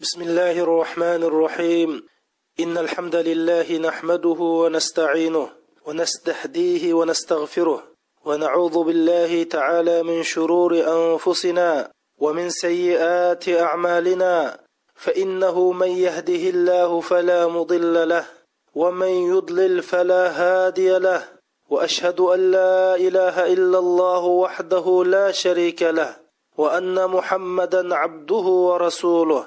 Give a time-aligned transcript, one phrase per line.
[0.00, 2.06] بسم الله الرحمن الرحيم
[2.60, 5.48] إن الحمد لله نحمده ونستعينه
[5.86, 7.82] ونستهديه ونستغفره
[8.24, 14.58] ونعوذ بالله تعالى من شرور أنفسنا ومن سيئات أعمالنا
[14.94, 18.24] فإنه من يهده الله فلا مضل له
[18.74, 21.28] ومن يضلل فلا هادي له
[21.70, 26.16] وأشهد أن لا إله إلا الله وحده لا شريك له
[26.56, 29.46] وأن محمدا عبده ورسوله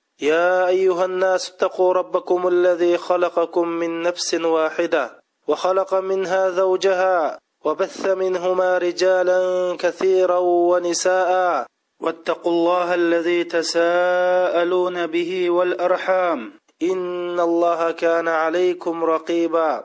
[0.21, 8.77] يا ايها الناس اتقوا ربكم الذي خلقكم من نفس واحده وخلق منها زوجها وبث منهما
[8.77, 9.39] رجالا
[9.79, 11.65] كثيرا ونساء
[12.01, 19.83] واتقوا الله الذي تساءلون به والارحام ان الله كان عليكم رقيبا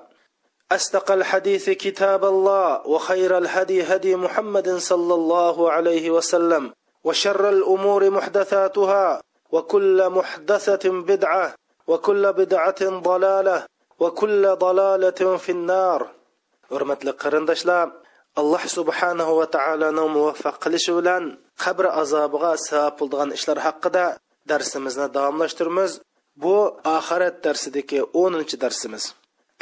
[0.73, 6.73] استقى الحديث كتاب الله وخير الهدي هدي محمد صلى الله عليه وسلم
[7.05, 9.21] وشر الامور محدثاتها
[9.53, 11.55] وكل محدثة بدعة
[11.87, 13.67] وكل بدعة ضلالة
[13.99, 16.01] وكل ضلالة في النار
[16.71, 17.89] hurmatli qarindoshlar
[18.41, 21.23] alloh subhanahu va taoloni muvaffaq qilishi bilan
[21.65, 24.05] qabr azobiga sabab bo'ladigan ishlar haqida
[24.51, 25.93] darsimizni davomlashtiramiz
[26.43, 26.55] bu
[26.97, 29.05] oxirat darsidagi o'ninchi darsimiz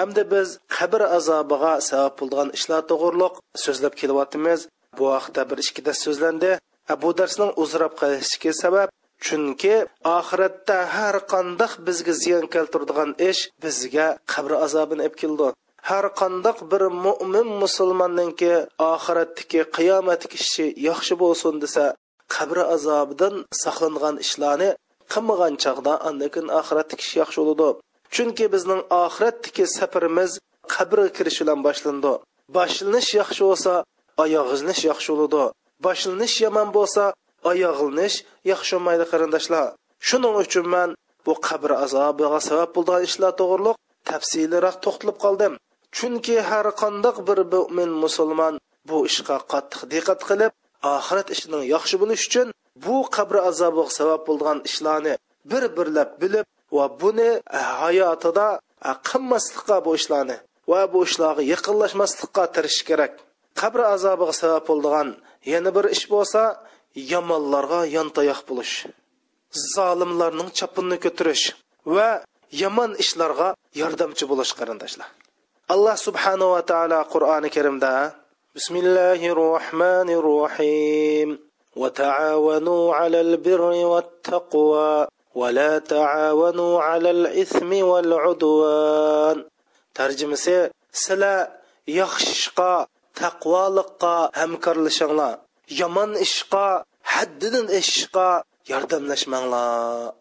[0.00, 4.60] hamda biz qabr azobiga sabab bo'ladigan ishlar to'g'riliq so'zlab kelyapmiz
[4.98, 6.50] bu haqda bir ikki dars so'zlandi
[7.02, 8.88] bu darsning uzrab qolishiki sabab
[9.22, 15.48] chunki oxiratda har qandoq bizga ziyon keltiradigan ish bizga qabr azobini olib keldi
[15.90, 18.50] har qandoq bir mo'min musulmonninki
[18.92, 21.84] oxiratdagi qiyomatdagi ishi yaxshi bo'lsin desa
[22.36, 24.70] qabr azobidan saqlangan ishlarni
[25.12, 27.68] qilmagan chog'da andakin oxiratdagi ish yaxshi bo'ladi
[28.14, 30.30] chunki bizning oxiratdagi safarimiz
[30.74, 32.12] qabrga kirish bilan boshlandi
[32.56, 33.72] boshlanish yaxshi bo'lsa
[34.24, 35.42] oyoq g'izlash yaxshi bo'ladi
[35.86, 37.04] boshlanish yomon bo'lsa
[37.52, 38.16] oyog'ilnish
[38.50, 39.66] yaxshi bo'lmaydi qarindoshlar
[40.10, 40.90] shuning uchun man
[41.26, 43.76] bu qabr azobiga sabab bo'lgan ishlar to'g'riliq
[44.10, 45.52] tafsiliroq to'xtalib qoldim
[45.98, 48.54] chunki har qandoq bir mo'min musulmon
[48.88, 50.52] bu ishga qattiq diqqat qilib
[50.96, 52.48] oxirat ishining yaxshi bo'lishi uchun
[52.84, 55.14] bu qabr azobiga sabab bo'lgan ishlarni
[55.50, 57.28] bir birlab bilib va buni
[57.80, 58.48] hayotida
[59.08, 60.36] qilmaslikqa bu ishlarni
[60.70, 63.12] va bu ishlarga yaqinlashmaslikqa tirishish kerak
[63.60, 65.08] qabr azobiga sabab bo'lgan
[65.52, 66.42] yana bir ish bo'lsa
[67.12, 68.74] yomonlarga yontayoq bo'lish
[69.74, 71.44] zolimlarning chapinni ko'tarish
[71.94, 72.08] va
[72.62, 73.48] yomon ishlarga
[73.80, 75.08] yordamchi bo'lish qarindoshlar
[75.74, 77.94] alloh subhanava taolo qur'oni karimda
[78.56, 81.30] bismillahi rohmanir rohim
[81.82, 83.60] وتعاونوا على البر
[83.92, 84.94] والتقوى
[85.40, 89.36] ولا تعاونوا على الإثم والعدوان
[89.98, 90.60] ترجمسي
[91.04, 91.36] سلا
[91.98, 92.74] يخشقا
[93.20, 95.30] تقوالقا همكرلشنلا
[95.68, 100.12] yomon ishqa haddidan ishqa yordamlashmanglar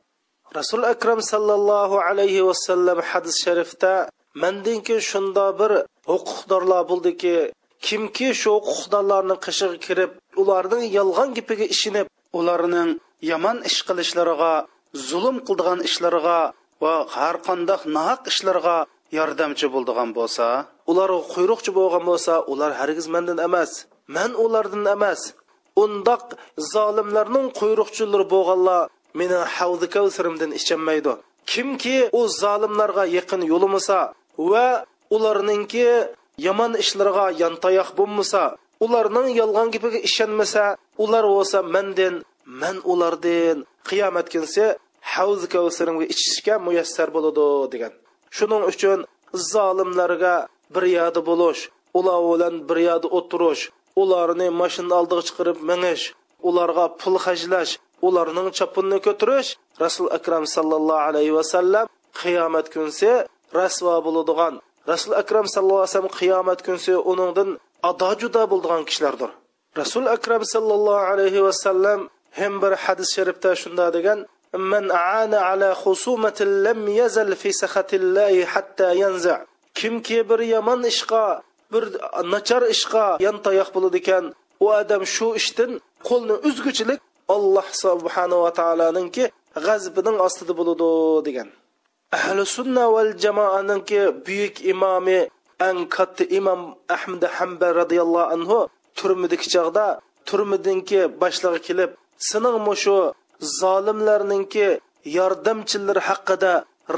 [0.56, 4.10] rasul akram sallallohu alayhi vasallam hadis sharifda
[4.42, 5.72] mandinki shunda bir
[6.12, 7.36] huquqdorlar bo'ldiki
[7.88, 10.12] kimki shu huquqdorlarning qishig'i kirib
[10.44, 12.08] ularning yolg'on gapiga ishinib
[12.40, 12.90] ularning
[13.32, 14.52] yomon ish qilishlariga
[15.10, 16.38] zulm qildigan ishlariga
[16.84, 18.76] va har qanday nohaq ishlarga
[19.20, 20.48] yordamchi bo'ldigan bo'lsa
[20.92, 23.72] ular quyruqchi bo'lgan bo'lsa ular hargiz mandan emas
[24.16, 25.22] Мен ulardan emas
[25.84, 26.24] undoq
[26.74, 28.84] zolimlarning quyruqchilari bo'lganlar
[29.20, 31.14] meni havzi kavsirimdan ichanmaydi
[31.52, 33.98] Кимки у zolimlarga yaqin yo'limasa
[34.52, 34.66] ва
[35.16, 35.88] ularninki
[36.48, 38.42] yomon ishlarga yantayoq bo'lmasa
[38.86, 40.64] ularning yolg'on gapiga ishonmasa
[41.04, 42.16] ular bo'lsa mandan
[42.62, 43.58] man ulardan
[43.90, 44.64] qiyomat kunsi
[45.14, 47.94] havzi kavsirimga ichishga muyassar bo'ladi degan
[48.38, 49.00] shuning uchun
[49.54, 50.34] zolimlarga
[50.74, 51.62] bir yoda bo'lish
[52.00, 53.64] улар bilan bir yoda o'tirish
[54.02, 56.06] ularni mashina oldiga chiqarib minish
[56.52, 57.72] ularga pul hajlash
[58.10, 59.52] ularning chopunini ko'tirish
[59.84, 61.86] rasul akram sallallohu alayhi vasallam
[62.22, 63.12] qiyomat kunsi
[63.60, 64.54] rasvo bo'ladigan
[64.92, 67.50] rasul akram sallallohu alayhi vasallam qiyomat kunsi uningdan
[67.92, 69.32] ado judo bo'ladigan kishilardir
[69.82, 72.00] rasul akram sallallohu alayhi vasallam
[72.40, 74.20] ham bir hadis sharifda shunda degan
[74.74, 79.38] من عان على خصومة لم يزل في سخط الله حتى ينزع
[79.76, 81.24] kimki bir yomon ishqa
[81.74, 81.86] bir
[82.34, 84.26] nachar ishga yon tayoq bo'ladi ekan
[84.66, 85.72] u odam shu ishdan
[86.10, 87.02] qo'lni uzguchilik
[87.36, 89.24] alloh subhanava taoloninki
[89.68, 90.84] g'azbining ostida bo'ladi
[91.28, 91.50] degan
[92.20, 95.18] ahli sunna val jamoaninki buyuk imomi
[95.68, 96.62] eng katta imom
[96.98, 98.58] ahmad hamba roziyallohu anhu
[99.00, 99.86] turmadagi chog'da
[100.30, 101.92] turmidinki boshlig'i kelib
[102.68, 102.96] mo shu
[103.62, 104.66] zolimlarninki
[105.18, 106.52] yordamchilar haqida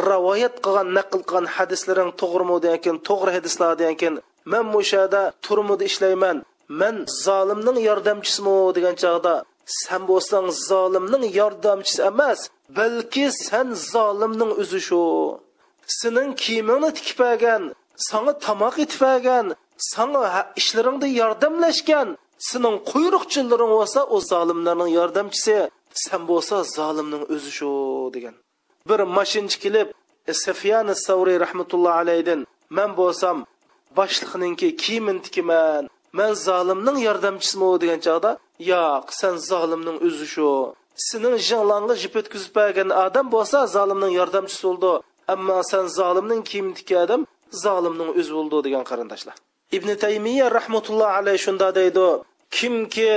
[0.10, 4.16] rivoyat qilgan naql qilgan hadislaring to'g'rimi degan to'g'ri hadislar degan
[4.52, 6.38] men mushada turmida ishlayman
[6.82, 9.34] man zolimning yordamchisimi degan chog'da
[9.82, 12.40] sen bo'lsang zolimning yordamchisi emas
[12.78, 15.00] balki sen zolimning o'zi shu
[16.00, 17.62] sening kiyimingni tikib bergan
[18.10, 19.46] sanga tomoq etib bergan
[19.94, 20.22] sanga
[20.62, 22.08] ishlaringda yordamlashgan
[22.50, 25.56] sening quyruqchilaring bo'lsa u zolimlarning yordamchisi
[26.06, 27.70] sen bo'lsa zolimning o'zi shu
[28.16, 28.36] degan
[28.90, 29.88] bir mashinchi kelib
[30.32, 32.40] e, safyan savriy rahmatullohi alayhidan
[32.78, 33.38] man bo'lsam
[33.98, 35.84] boshliqninki kiyimini tikiman
[36.20, 38.32] man zolimning yordamchisimi degan chog'da
[38.72, 40.48] yo'q san zolimning o'zi shu
[41.10, 44.92] sening jinglang'i jip o'tkazib bergan odam bo'lsa zolimning yordamchisi bo'ldi
[45.36, 49.36] ammo sen zolimning kiyimini tikadim odam zolimning o'zi bo'ldi degan qarindoshlar
[49.78, 52.06] ibn taymiya rahmatulloh alayhi shunda deydi
[52.58, 53.10] kimki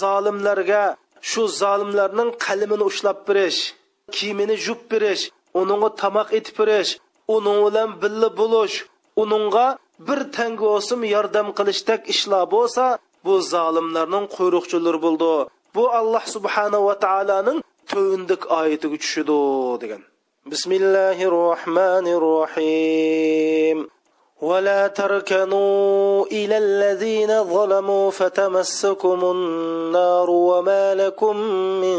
[0.00, 0.82] zolimlarga
[1.30, 3.60] shu zolimlarning qalimini ushlab berish
[4.16, 5.22] kiyimini yuvib berish
[5.60, 6.90] uningga tomoq etib berish
[7.36, 8.76] uning bilan billa bo'lish
[9.22, 9.66] uningga
[10.02, 12.84] bir tanga bo'lsin yordam qilishdek ishlar bo'lsa
[13.26, 15.28] bu zolimlarning quyruqchilari bo'ldi
[15.76, 17.58] bu alloh subhanava taoloning
[17.92, 19.36] to'vindik oyatiga tushidi
[19.84, 20.02] degan
[20.54, 23.80] bismillahi rohmanir rohim
[24.50, 31.36] ولا تركنوا إلى الذين ظلموا فتمسكم النار وما لكم
[31.82, 31.98] من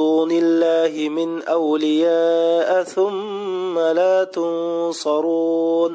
[0.00, 5.92] دون الله من أولياء ثم لا تنصرون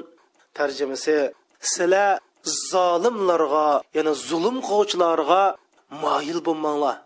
[0.59, 1.15] tarjimasi
[1.73, 2.11] sizlar
[2.71, 3.65] zolimlarga
[3.97, 5.41] ya'ni zulm qiluvchilarga
[6.03, 6.97] moyil bo'lmanglar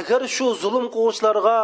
[0.00, 1.56] agar shu zulm qiluvchilarga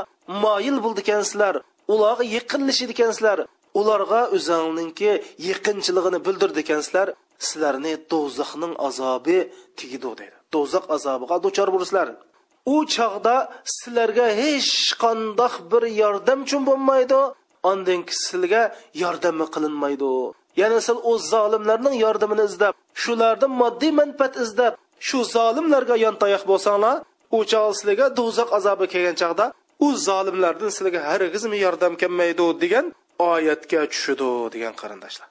[0.45, 1.55] moyil bo'ldikansizlar
[1.95, 3.39] ularga yaqinlashdikansizlar
[3.81, 5.11] ularga o'zingninki
[5.51, 7.09] yaqinchiligini bildirdikansizlar
[7.47, 9.39] sizlarni do'zaxning azobi
[9.79, 12.09] tegidi dedi do'zax azobiga duchor bo'lsizlar
[12.75, 13.37] u chog'da
[13.79, 14.71] sizlarga hech
[15.03, 17.19] qandoq bir yordam uchun bo'lmaydi
[17.71, 18.63] ondan sizlarga
[19.03, 20.07] yordami qilinmaydi
[20.61, 24.75] yana sil o'z zolimlarning yordamini izlab shulardan moddiy manfaat izlab
[25.11, 26.97] shu zolimlarga yontayoq bo'lsanglar
[27.37, 29.47] u chog' sizlarga do'zax azobi kelgan chaqda,
[29.87, 31.01] u zolimlardan sizlarga
[31.35, 32.87] qizmi yordam kelmaydi degan
[33.35, 35.29] oyatga tushdi degan qarindoshlar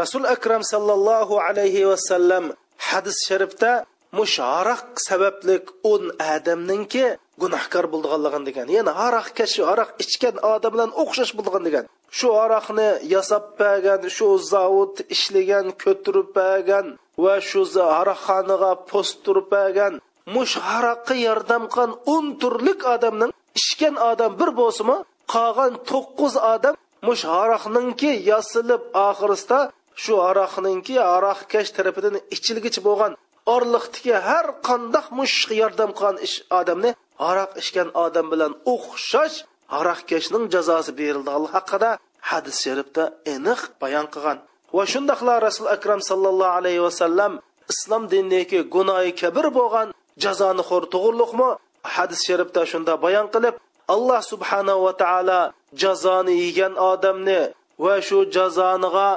[0.00, 1.80] rasul akram sallallohu alayhi
[2.10, 2.44] sallam
[2.88, 3.70] hadis sharifda
[4.18, 6.04] mush aroq sabablik o'n
[6.36, 7.04] adamninki
[7.42, 11.84] gunohkor bo'lganligini degan ya'ni aroq kash aroq ichgan odam bilan o'xshash bo'lgan degan
[12.18, 16.86] shu aroqni yasab bergan shu zavod ishlagan ko'tirib bergan
[17.26, 17.62] va shu
[18.00, 20.00] aroqxonaga post turib bergan
[20.36, 24.96] mush haroqqa yordam qilgan o'n turlik odamning ishgan odam bir bo'lsinmi
[25.34, 26.74] qolgan to'qqiz odam
[27.08, 29.58] mush haroqninki yosilib oxirisida
[30.04, 33.14] shu aroqninki aroqkash tarafidan ichilgich bo'lgan
[33.54, 36.90] orliqdiki har qandoq mushq yordam qilgan ish odamni
[37.30, 39.36] aroq ichgan odam bilan o'xshash
[39.72, 41.90] haroqkashning jazosi berilganligi haqida
[42.30, 44.38] hadis sharifda aniq bayon qilgan
[44.76, 47.32] va shundoqla rasul akram sallallohu alayhi vasallam
[47.72, 49.88] islom dinidagi gunoyi kabir bo'lgan
[50.24, 51.48] jazoni xo'r to'g'riliqmi
[51.96, 53.54] hadis sharifda shunda bayon qilib
[53.94, 55.38] alloh subhanahu va taolo
[55.82, 57.40] jazoni yegan odamni
[57.84, 59.08] va shu jazoniga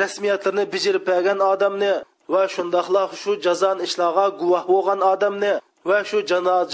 [0.00, 1.92] rasmiyatlarni bijirib bergan odamni
[2.34, 5.52] va shundoqla shu jazoni ishlog'a guvoh bo'lgan odamni
[5.88, 6.18] va shu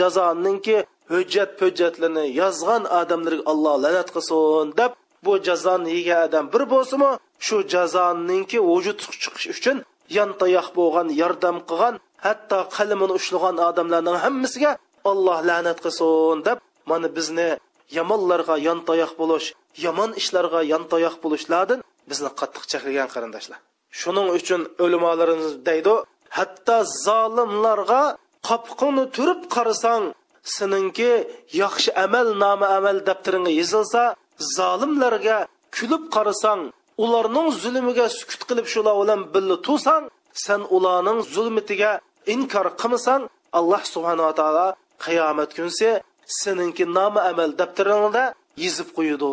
[0.00, 0.76] jazoninki
[1.12, 4.92] hujjat pujjatlarni yozgan odamlarga alloh la'nat qilsin deb
[5.26, 7.10] bu jazoni yegan odam bir bo'lsinmi
[7.46, 9.76] shu jazoninki vujud chiqish uchun
[10.18, 11.94] yantayoq bo'lgan yordam qilgan
[12.26, 14.70] hatto qalmini ushlagan odamlarning hammasiga
[15.10, 16.58] alloh la'nat qilsin deb
[16.90, 17.48] mana bizni
[17.98, 19.46] yomonlarga yantayoq bo'lish
[19.86, 21.78] yomon ishlarga yantayoq bo'lishlardan
[22.10, 23.58] bizni qattiq chaqirgan qarindoshlar
[24.00, 25.94] shuning uchun o'limolarimiz deydi
[26.38, 28.02] hatto zolimlarga
[28.48, 30.04] qopqini turib qarasang
[30.44, 31.10] seninki
[31.62, 34.02] yaxshi amal nomi amal daftaringa yozilsa
[34.56, 35.36] zolimlarga
[35.76, 36.60] kulib qarasang
[37.04, 40.04] ularning zulmiga sukut qilib shular bilan birga tursang
[40.44, 41.92] sen ularning zulmitiga
[42.34, 43.22] inkor qilmasang
[43.58, 44.66] alloh subhanava taolo
[45.04, 45.88] qiyomat kunsi
[46.40, 48.24] seninki nomi amal daftaringda
[48.64, 49.30] yozib qo'yadi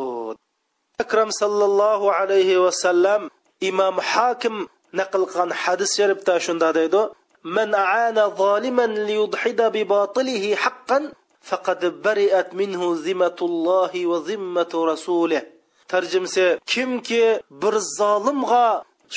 [1.03, 3.21] akram sallallohu alayhi vasallam
[3.69, 4.55] imom hokim
[4.99, 7.01] naql qilgan hadis sharifda shunday deydi
[7.43, 11.11] من أعان ظالما ليضحد بباطله حقا
[11.49, 15.41] faqad bariat minhu zimmatullohi va zimmatu rasulih
[15.89, 18.67] tarjimasi kimki bir zolimga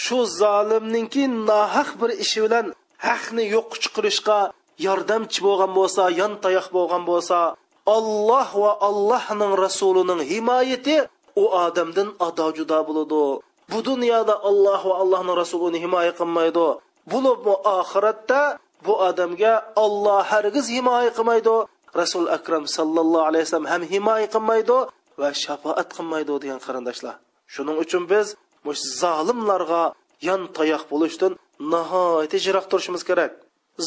[0.04, 2.66] shu zolimninki nohaq bir ishi bilan
[3.08, 4.38] haqni yo'q chiqarishga
[4.86, 7.38] yordamchi bo'lgan bo'lsa yon tayoq bo'lgan bo'lsa
[7.96, 10.94] olloh va allohning rasulining himoyati
[11.42, 13.22] u odamdan ado judo bo'ladi
[13.70, 16.66] bu dunyoda olloh va allohning rasuli uni himoya qilmaydi
[17.12, 17.16] bu
[17.64, 19.52] oxiratda bu odamga
[19.84, 21.54] olloh hargiz himoya qilmaydi
[22.00, 24.76] rasul akram sallallohu alayhi vasallam ham himoya qilmaydi
[25.22, 27.14] va shafoat qilmaydi degan qarindoshlar
[27.56, 28.26] shuning uchun biz
[28.68, 29.82] mush zolimlarga
[30.28, 31.32] yon tayoq bo'lishdan
[31.74, 33.32] nihoyatda yiroq turishimiz kerak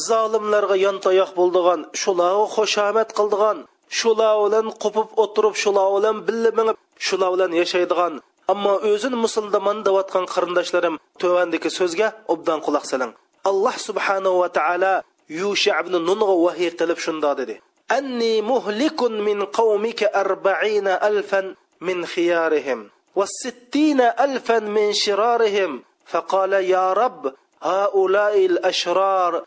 [0.08, 3.58] zolimlarga yon tayoq bo'ldigan shular xushomat qildigan
[4.00, 6.76] shular bilan qopib o'tirib shular bilan birga minib
[7.08, 8.14] shular bilan yashaydigan
[8.52, 13.12] ammo o'zini musulmon deyotgan qarindoshlarim tovandagi so'zga obdan quloq soling
[13.52, 14.92] alloh subhanahu va taolo
[15.40, 17.56] yusha ibn nunga vahiy qilib shundoq dedi
[17.98, 21.54] anni muhlikun min qavmika arba'ina alfan
[21.88, 22.90] min khiyarihim
[23.20, 27.24] وستين ألفا من شرارهم فقال يا رب
[27.62, 29.44] هؤلاء الأشرار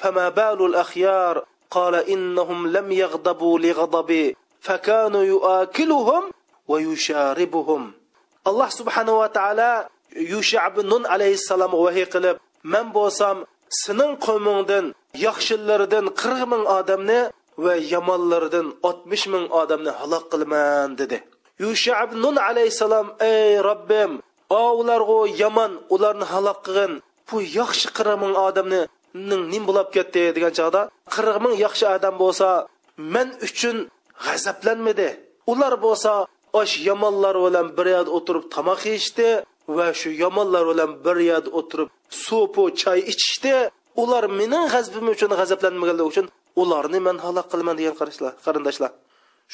[0.00, 6.22] فما بال الأخيار قال إنهم لم يغضبوا لغضبي فكانوا يؤكلهم
[6.68, 7.92] ويشاربهم
[8.44, 9.68] alloh subhanava taolo
[10.32, 12.36] yushabi nun alayhissalomga vahiy qilib
[12.74, 13.36] man bo'lsam
[13.82, 14.84] sening qo'mingdan
[15.26, 17.20] yaxshilardan qirq ming odamni
[17.64, 21.18] va yomonlardan oltmish ming odamni halok qilaman dedi
[21.64, 24.10] yushab nun alayhissalom ey robbim
[24.60, 26.92] o ularg'u yomon ularni halok qilgin
[27.28, 28.80] bu yaxshi qirq ming odamni
[29.52, 30.82] nim bo'lib ketdi degan chog'da
[31.14, 32.48] qirq ming yaxshi odam bo'lsa
[33.14, 33.76] men uchun
[34.24, 35.08] g'azablanmadi
[35.52, 36.12] ular bo'lsa
[36.60, 39.28] osh yomonlar bilan bir yerda o'tirib tomoq yeyishdi
[39.76, 41.88] va shu yomonlar bilan bir yerda o'tirib
[42.26, 43.52] so'pu choy ichishdi
[44.02, 46.26] ular mening g'azbim uchun g'azablanmaganligi uchun
[46.62, 47.94] ularni men halok qilaman degan
[48.46, 48.92] qarindoshlar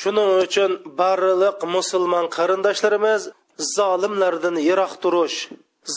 [0.02, 3.22] shuning uchun barliq musulmon qarindoshlarimiz
[3.76, 5.36] zolimlardan yiroq turish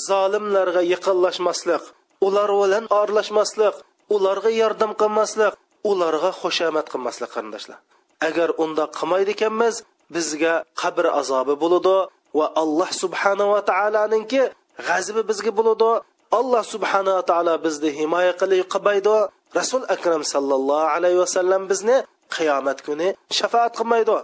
[0.07, 1.83] zolimlarga yaqinlashmaslik
[2.27, 3.75] ular bilan aralashmaslik
[4.15, 5.53] ularga yordam qilmaslik
[5.91, 7.79] ularga xushomad qilmaslik qarindoshlar
[8.27, 9.75] agar unda qilmaydi ekanmiz
[10.15, 11.95] bizga qabr azobi bo'ladi
[12.39, 14.41] va alloh subhanava taoloninki
[14.87, 15.89] g'azibi bizga bo'ladi
[16.39, 19.15] alloh subhanava taolo bizni himoya qilib qilmaydi
[19.59, 21.95] rasul akram sallallohu alayhi vasallam bizni
[22.35, 23.07] qiyomat kuni
[23.39, 24.15] shafoat qilmaydi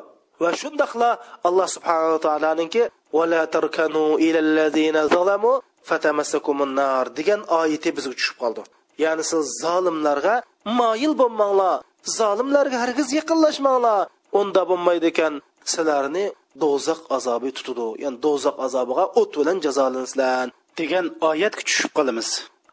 [0.44, 1.10] va shundoqla
[1.48, 2.82] alloh subhanava taoloninki
[3.18, 5.52] vala tarkanu ilallazina zalamu
[5.90, 8.62] fatamassakumun nar degan oyati bizga tushib qoldi
[9.04, 10.36] ya'ni siz zolimlarga
[10.80, 11.76] moyil bo'lmanglar
[12.20, 14.02] zolimlarga hargiz yaqinlashmanglar
[14.40, 15.34] unda bo'lmaydi ekan
[15.74, 16.24] sizlarni
[16.64, 20.46] do'zax azobi tutadi ya'ni do'zax azobiga o't bilan jazolansizlar
[20.80, 22.28] degan oyatga tushib qolamiz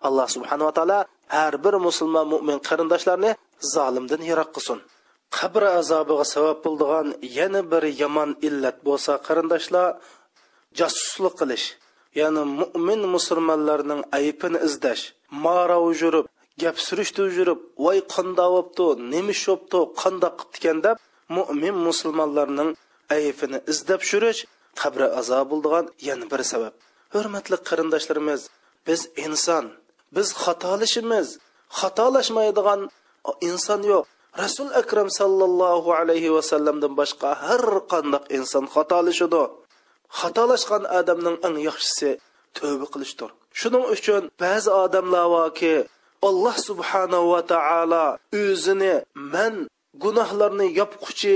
[0.08, 0.98] alloh subhanava taolo
[1.36, 3.30] har bir musulmon mo'min qarindoshlarni
[3.74, 4.78] zolimdan yiroq qilsin
[5.38, 7.06] qabr azobiga sabab bo'ladigan
[7.38, 9.86] yana bir yomon illat bo'lsa qarindoshlar
[10.80, 11.64] jasuslik qilish
[12.20, 15.02] ya'ni mo'min musulmonlarning aybini izlash
[15.44, 16.26] marov yurib
[16.62, 20.96] gap surishtirib yurib voy qandoq bo'libdi nima ish bo'libdi qandoq qilibdi ekan deb
[21.36, 22.70] mo'min musulmonlarning
[23.12, 24.40] ayfini izlab shurish
[24.82, 26.74] qabri azob bo'ldigan yana bir sabab
[27.16, 28.42] hurmatli qarindoshlarimiz
[28.86, 29.64] biz inson
[30.16, 31.28] biz xatolashimiz
[31.80, 32.80] xatolashmaydigan
[33.50, 34.04] inson yo'q
[34.42, 39.42] rasul akram sallallohu alayhi vasallamdan boshqa har qandaq inson xatolashadi
[40.20, 42.10] xatolashgan odamning eng yaxshisi
[42.58, 43.30] tavba qilishdir
[43.60, 45.72] shuning uchun ba'zi odamlar borki
[46.30, 48.04] alloh subhanahu va taolo
[48.42, 48.92] o'zini
[49.34, 49.54] man
[50.02, 51.32] gunohlarni yopquchi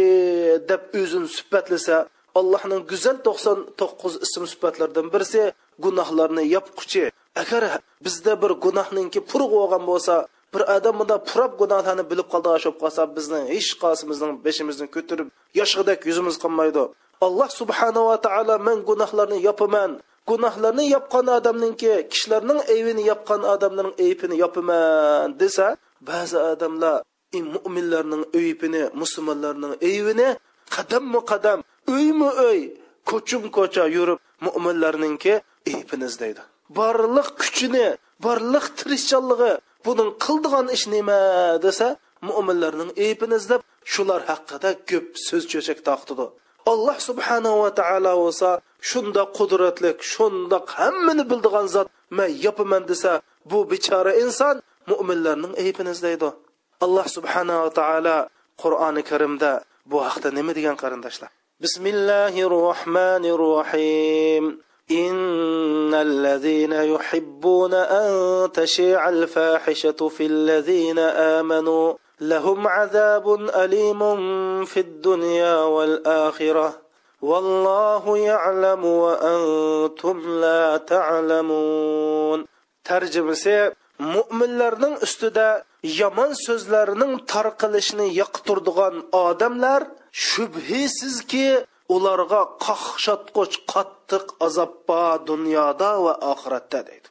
[0.71, 1.97] deb o'zini sifatlasa
[2.41, 5.43] allohning go'zal to'qson to'qqiz ism sifatlaridan birisi
[5.85, 7.03] gunohlarni yopquchi
[7.43, 7.63] agar
[8.05, 10.15] bizda bir gunohninki puruq bo'lgan bo'lsa
[10.55, 15.29] bir odam bunda purab gunohlarni bilib qoldi oshib qolsa bizni hech qaysimizning beshimizni ko'tarib
[15.61, 16.83] yoshg'idek yuzimiz qolmaydi
[17.27, 19.91] alloh subhanava taolo men gunohlarni yopaman
[20.31, 25.67] gunohlarni yopgan odamninki kishilarning aybini yopgan odamlarning aybini yopaman desa
[26.09, 26.97] ba'zi odamlar
[27.55, 30.29] mo'minlarning uyibini musulmonlarning uyini
[30.77, 31.59] qadammi qadam
[31.95, 32.61] uymi uy
[33.11, 35.35] ko'chim ko'cha yurib mo'minlarninki
[35.69, 36.43] uyibini izlaydi
[36.79, 37.85] borliq kuchini
[38.27, 39.51] borliq tirishchanligi
[39.87, 41.19] buning qildigan ish nima
[41.67, 41.87] desa
[42.29, 43.61] mo'minlarning eyibini izlab
[43.95, 46.27] shular haqida ko'p so'z cho'chak taqtidi
[46.73, 48.51] alloh subhanava taolo bo'lsa
[48.91, 54.57] шунда қудратлик шунда ҳаммани билдиган zot мен yopaman деса бу bechora инсон
[54.91, 56.29] mo'minlarning eyibini izlaydi
[56.83, 58.29] الله سبحانه alloh subhanava taolo
[58.63, 60.79] qur'oni karimda bu haqda nima degan
[61.61, 68.09] بسم الله الرحمن الرحيم إن الذين يحبون أن
[68.53, 70.99] تشيع الفاحشة في الذين
[71.41, 73.27] آمنوا لهم عذاب
[73.65, 74.01] أليم
[74.71, 76.79] في الدنيا والآخرة
[77.23, 82.47] والله يعلم وأنتم لا تعلمون
[82.85, 88.95] ترجم سيء مؤمن لرنن استداء yomon so'zlarining tarqalishini yoqtirdigan
[89.27, 89.85] odamlar
[90.29, 91.47] shubhisizki
[91.97, 97.09] ularga qaqshatqich qattiq azob bor dunyoda va oxiratda deydi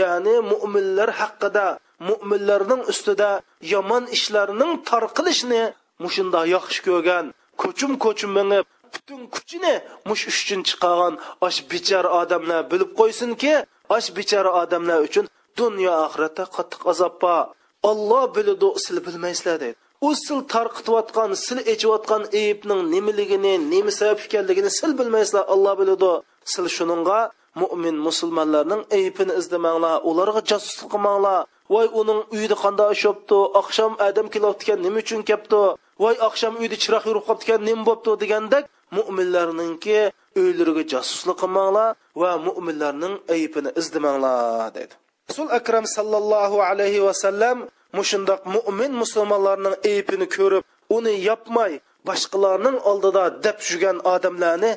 [0.00, 1.66] ya'ni mo'minlar haqida
[2.08, 3.30] mo'minlarning ustida
[3.74, 5.62] yomon ishlarning tarqilishini
[6.04, 7.26] mushunda yaxshi ko'rgan
[7.62, 9.74] ko'chim ko'chim minib butun kuchini
[10.08, 11.14] mush uchun chiqargan
[11.46, 13.52] osh bechora odamlar bilib qo'ysinki
[13.96, 15.24] osh bechora odamlar uchun
[15.60, 17.44] dunyo oxiratda qattiq azob bor
[17.88, 19.76] olloh biladi sil bilmaysizlar deydi
[20.06, 26.10] u sil tarqitayotgan sil echiyotgan eyibning nimaligini nima sabab ekanligini sil bilmaysizlar olloh biladi
[26.52, 27.20] sil shuninga
[27.62, 31.38] mo'min musulmonlarning eyibini izlamanglar ularga josuslik qilmanglar
[31.74, 35.60] voy uning uyida qanday ish bo'libdi oqshom adam kelyaptikan nima uchun kelibdi
[36.02, 38.64] voy oqshom uyda chiroq yurib qolibdikan nima bo'libdi degandek
[38.98, 39.96] mo'minlarninki
[40.40, 41.88] uylariga josuslik qilmanglar
[42.22, 44.94] va mo'minlarning ayibini izdamanglar dedi
[45.30, 47.66] rasul akram sallallohu alayhi vasallam
[47.98, 50.62] mushundoq mo'min musulmonlarning aybini ko'rib
[50.96, 51.72] uni yopmay
[52.08, 54.72] boshqalarning oldida deb yurgan odamlarni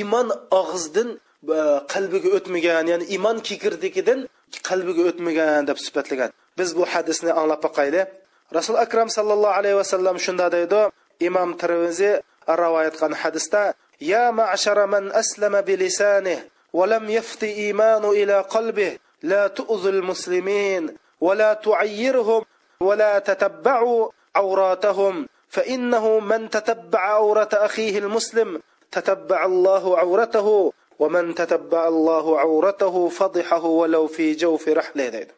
[0.00, 0.28] iymon
[0.60, 1.08] og'izdan
[1.56, 1.58] e,
[1.92, 4.18] qalbiga o'tmagan ya'ni iymon kikirdikidan
[4.68, 8.00] qalbiga o'tmagan deb sifatlagan biz bu hadisni anglab boqayli
[8.58, 10.80] rasul akram sallallohu alayhi vasallam shunda deydi
[11.28, 12.14] imom termiziy
[12.64, 13.62] rivoyat qilgan hadisda
[14.12, 15.60] ya ma'shara man aslama
[16.78, 18.90] va lam yafti إيمان ila قلبه
[19.22, 22.44] لا تؤذوا المسلمين ولا تعيرهم
[22.80, 28.60] ولا تتبعوا عوراتهم فانه من تتبع عوره اخيه المسلم
[28.90, 35.28] تتبع الله عورته ومن تتبع الله عورته فضحه ولو في جوف رحله اي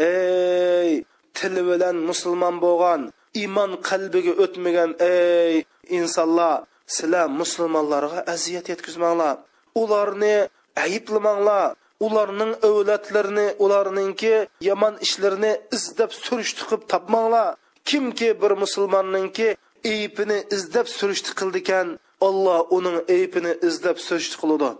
[0.00, 8.70] إيه، تلولن مسلمان بوغان ايمان قلبك اتمغان اي انسان الله سلام مسلم الله رغا ازيات
[8.70, 9.38] يتكزمان الله
[9.76, 11.76] اولارني عيب لمان الله
[12.08, 14.34] ularning avlatlarini ularningki
[14.70, 17.48] yomon ishlarini izlab surishtiqib topmanglar
[17.88, 19.48] kimki bir musulmonningki
[19.94, 21.86] eypini izlab surishti qildikan
[22.28, 24.70] olloh uning eypini izlab surishti qiladi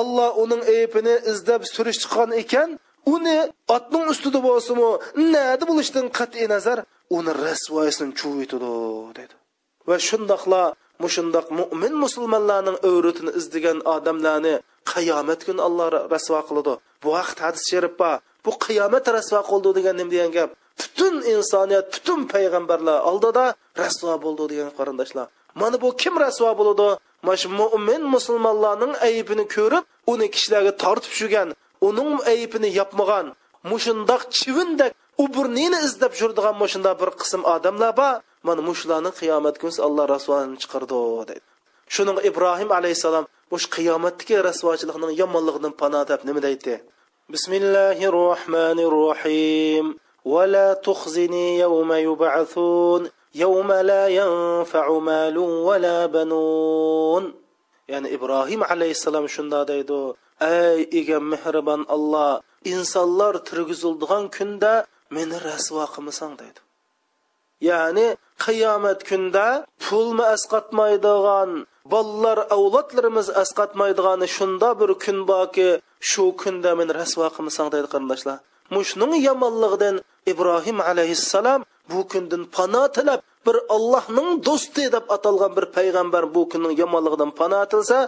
[0.00, 2.70] olloh uning eypini izlab surishtiqan ekan
[3.14, 3.36] uni
[3.76, 4.90] otning ustida bo'lsinmi
[5.36, 6.78] nadi bo'lishidan qat'iy nazar
[7.18, 8.70] uni rasvoyisini chuvitidi
[9.18, 9.34] dedi
[9.88, 10.62] va shundoqla
[11.04, 14.54] mushundoq mo'min musulmonlarning o'vrutini izlagan odamlarni
[14.92, 18.16] qiyomat kuni alloh rasvo qildi bu vaqt hadis sharif bor
[18.46, 23.44] bu qiyomat rasvo qildi degan nima degan gap butun insoniyat butun payg'ambarlar oldida
[23.82, 25.26] rasvo bo'ldi degan qarindoshlar
[25.60, 26.88] mana bu kim rasvo bo'ldi
[27.26, 31.48] mana shu mo'min musulmonlarning aybini ko'rib uni kishilarga tortib tushirgan
[31.88, 33.26] uning aybini yopmagan
[33.70, 34.92] mushundoq chivindak
[35.24, 38.14] uburnini izlab yurdigan mashunda bir qism odamlar bor
[38.48, 40.96] mana mushlarni qiyomat kuni alloh rasvolini chiqardi
[41.30, 41.40] dedi
[41.94, 46.74] shuning ibrohim alayhissalom o'sha qiyomatdagi rasvochilikning yomonligidan pano deb nima deydi
[47.32, 49.86] bismillahi rohmanir rohim
[50.34, 57.32] ولا تخزني يوم يبعثون يوم لا ينفع مال ولا بنون
[57.88, 59.98] ya'ni ibrohim alayhissalom shunda deydi
[60.40, 62.40] ey ega mehribon olloh
[62.74, 64.74] insonlar turgizildigan kunda
[65.14, 66.60] meni rasvo qilmasang deydi
[67.68, 68.06] ya'ni
[68.42, 69.46] qiyomat kunda
[69.88, 71.48] pulmi asqatmaydigan
[71.92, 75.68] bolalar avlodlarimiz asqatmaydigan shunda bir kun borki
[76.10, 78.38] shu kunda men rasvo qilmasang deydi qarindoshlar
[78.76, 79.96] mushning yomonligidan
[80.32, 86.74] ibrohim alayhissalom bu kundan pano tilab bir allohning do'sti deb atalgan bir payg'ambar bu kunning
[86.82, 87.98] yomonligidan pano tilsa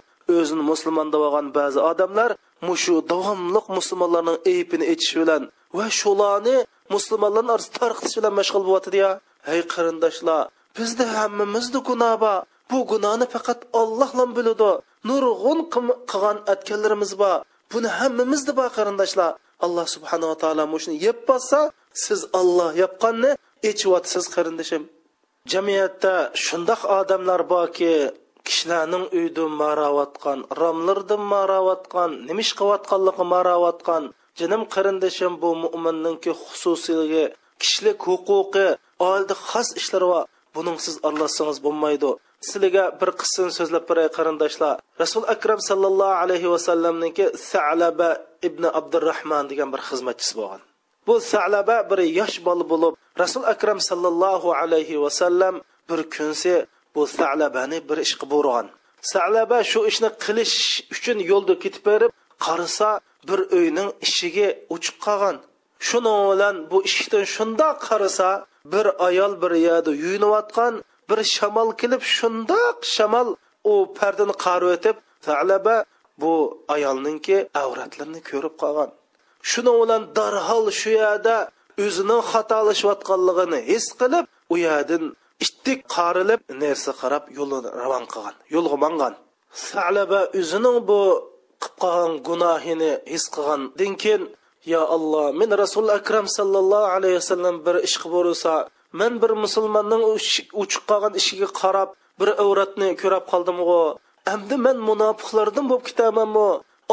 [0.40, 2.30] o'zini musulmon deb olgan ba'zi odamlar
[2.68, 5.42] mushu davomliq musulmonlarning aybini aytishi bilan
[5.78, 6.56] va shularni
[6.94, 9.00] musulmonlarni orasida tarqitish bilan mashg'ul bo'lyotidi
[9.54, 10.42] ey qarindoshlar
[10.76, 12.38] bizda hammamizda gunoh bor
[12.70, 14.70] bu gunohni faqat ollohla biladi
[15.10, 17.36] nurg'un qilgan atkanlarimiz bor
[17.72, 19.32] buni hammamizda bor qarindoshlar
[19.66, 21.58] alloh subhanava taolo mushuni yeb bossa
[22.04, 23.30] siz olloh yopqanni
[23.70, 24.82] echyotisiz qarindoshim
[25.52, 26.12] jamiyatda
[26.46, 27.90] shundoq odamlar borki
[28.46, 34.02] kishilarning uyida maravotgan romlarda maravotgan nimish ish qilayotganligi maravotgan
[34.40, 37.24] jinim qarindoshim bu mo'minninki xususiyligi
[37.62, 38.66] kishilik huquqi
[39.04, 40.20] oldi xos ishlar va
[40.56, 42.08] buning siz aralashsangiz bo'lmaydi
[42.48, 48.08] sizlarga bir qismini so'zlab beray qarindoshlar rasul akram sallallohu alayhi vasallamniki salaba
[48.48, 50.60] ibn abdurahmon degan bir xizmatchisi bo'lgan
[51.08, 55.54] bu salaba bir yosh bola bo'lib rasul akram sallallohu alayhi vasallam
[55.88, 56.54] bir kunsi
[56.94, 58.66] bu salabani bir ish qilib borgan
[59.14, 60.56] salaba shu ishni qilish
[60.94, 62.10] uchun yo'lda ketib berib
[62.46, 62.88] qarasa
[63.28, 65.36] bir uyning eshigi ochiq qolgan
[65.88, 68.28] shuni bilan bu eshikdan shundoq qarasa
[68.72, 70.74] bir ayol bir yerda yuvinayotgan
[71.10, 73.28] bir shamol kelib shundoq shamol
[73.72, 74.96] u pardani qarib o'tib
[75.28, 75.76] talaba
[76.22, 76.30] bu
[76.76, 78.90] ayolninki avratlarini ko'rib qolgan
[79.50, 81.36] shuni bilan darhol shu yerda
[81.84, 85.04] o'zining xatolashayotganligini his qilib u yerdan
[85.46, 89.14] ittik qorilib narsa qarab yo'lini ravon qilgan yo'lga mangan
[89.70, 90.98] salaba o'zining bu
[91.62, 94.22] qilib qolgan gunohini his qilgandan keyin
[94.66, 98.52] yo alloh men rasuli akram sallallohu alayhi vasallam bir ish ishqi bo'lsa
[99.00, 100.02] men bir musulmonning
[100.62, 103.80] uchiq qolgan ishiga qarab bir avratni ko'rib qoldimg'u
[104.34, 106.46] endi men munofiqlardan bo'lib ketamanmi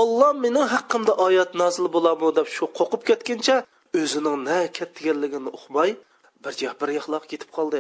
[0.03, 3.55] olloh meni haqqimda oyat nozil bo'ladimi deb shu qo'rqib ketguncha
[4.01, 5.89] o'zining na ketganligini uqmay
[6.43, 7.79] bir yoq bir yoqlab ketib qoldi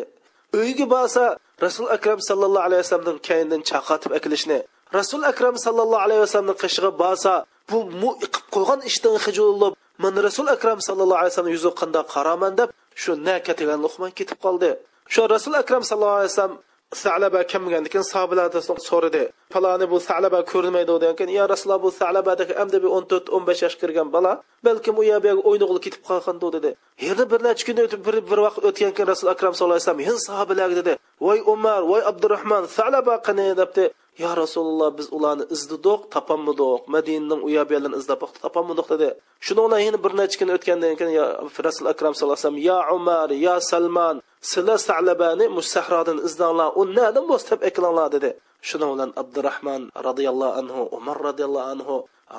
[0.59, 1.23] uyga borsa
[1.65, 4.57] rasul akram sallallohu alayhi vasallamning kayindan chaqatib akilishni
[4.97, 7.33] rasul akram sallallohu alayhi vasallamning qishig'i borsa
[7.71, 12.05] bu mu iqib qo'ygan ishdan xijul bo'lib man rasul akram sallallohu alayhi vasallam yuziga qandoq
[12.15, 12.69] qaraman deb
[13.03, 13.51] shu naka
[13.85, 14.71] luqman ketib qoldi
[15.15, 16.55] shu rasul akram sallallohu alayhi vasallam
[17.03, 19.21] salaba kelmagandan keyin sahobalardan so'radi
[19.53, 23.43] paloni bu salaba ko'rinmaydi degan keyin yo rasululloh bu salabadagi amdi bir o'n to'rt o'n
[23.49, 24.33] besh yosh kirgan bola
[24.67, 26.69] balkim u yerga o'ynag'ili ketib qolgandi dedi
[27.07, 30.05] yana bir necha kun o'tib bir bir vaqt o'tgan keyin rasul akram sallallohu alayhi vasallam
[30.09, 30.93] hin sahobalar dedi
[31.25, 33.83] voy umar voy abdurahmon salaba qani debdi
[34.21, 39.07] yo rasululloh biz ularni izdidoq topolmadik madinaning u yoq bu yerlarini izlab boqdik topolmadik dedi
[39.47, 41.27] shuningla yana bir necha kun o'tgandan keyin
[41.67, 44.15] rasul akram sallallohu alayhi vasallam yo umar yo salman
[44.51, 45.45] sizlar salabani
[45.75, 48.29] sahrodan izlanglar u nadan bo'lsa deb eklanglar dedi
[48.69, 51.95] shuning bilan abdurahmon roziyallohu anhu umar roziyallohu anhu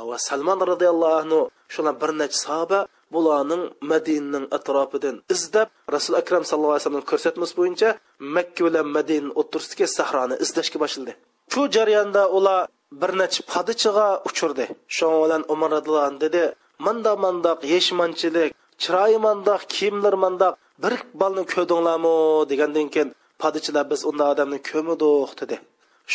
[0.09, 1.39] va salmon roziyallohu anhu
[1.75, 2.81] shular bir necha sahoba
[3.15, 7.89] bularning madinning atrofidan izlab rasul akram sallallohu alayhi vasallam ko'rsatmasi bo'yicha
[8.37, 11.15] makka bilan madina o'rtasidagi sahroni izlashga boshladi
[11.53, 12.61] shu jarayonda ular
[13.01, 14.65] bir necha podichiga uchurdi
[14.99, 16.41] shuning bilan umar radhiyallohu dedi
[16.87, 18.51] manda mandoq yeshmanchilik
[18.85, 20.55] chiroyi mandoq kiyimlar mandoq
[20.87, 22.13] bir balni ko'rdinglarmi
[22.53, 23.11] degandan keyin
[23.47, 25.57] podichilar biz unday odamni ko'midik dedi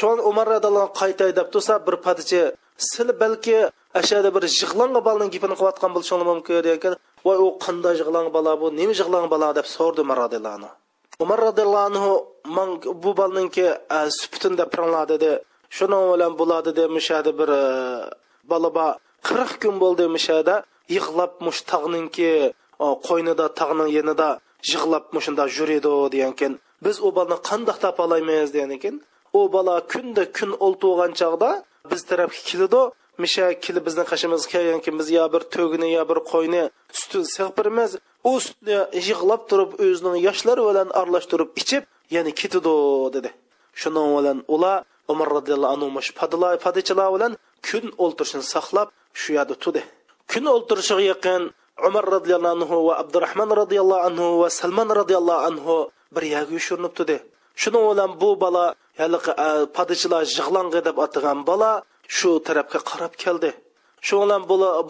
[0.01, 2.41] shun umar radhiyallohu qaytay deb tursa bir podichi
[2.91, 3.57] sil balki
[4.03, 6.93] ashada bir yig'langan balni gapini qilayotgan мүмкін mumkin degan
[7.29, 10.19] voy u qanday yig'langan bu nima yig'langan деп deb so'rdi umar
[11.21, 12.12] umar roziyallohu anhu
[12.58, 12.69] man
[13.03, 13.63] bu bolninki
[13.97, 15.32] e, suputinda piringlar dedi
[15.77, 17.65] shuning bilan bular dedi mishada bir e,
[18.49, 18.91] bola bor
[19.27, 20.55] qirq kun bo'ldi mishada
[20.95, 22.32] yig'lab mush tog'ninki
[22.84, 23.47] e, qo'ynida
[23.97, 24.29] yenida
[24.73, 26.53] yig'lab mushunda yuridi degankin
[26.86, 26.97] biz
[33.23, 36.62] misha kelib bizni qashimizga kelganki biz yo bir to'gini yo bir qo'yni
[36.99, 37.91] sutini sig'birmiz
[38.29, 38.77] u sutni
[39.08, 41.84] yig'lab turib o'zining yoshlari bilan aralashtirib ichib
[42.15, 42.73] yana ketidi
[43.15, 43.29] dedi
[43.82, 44.77] shuning bilan ular
[45.13, 45.88] umar roziyallohu anhu
[46.21, 47.32] padalar padichilar bilan
[47.67, 48.88] kun o'ltirishini saqlab
[49.21, 49.82] shu yerda turdi
[50.32, 51.41] kun o'ltirishiga yaqin
[51.89, 55.73] umar roziyallohu anhu va abdurahmon roziyallohu anhu va salmon roziyallohu anhu
[56.15, 57.17] bir yerga yoshirinib turdi
[57.62, 58.65] shuning bilan bu bola
[59.01, 59.32] haligi
[59.77, 61.71] padichilar yig'langi deb atagan bola
[62.17, 63.52] shu tarafga qarab keldi
[64.10, 64.41] shu bilan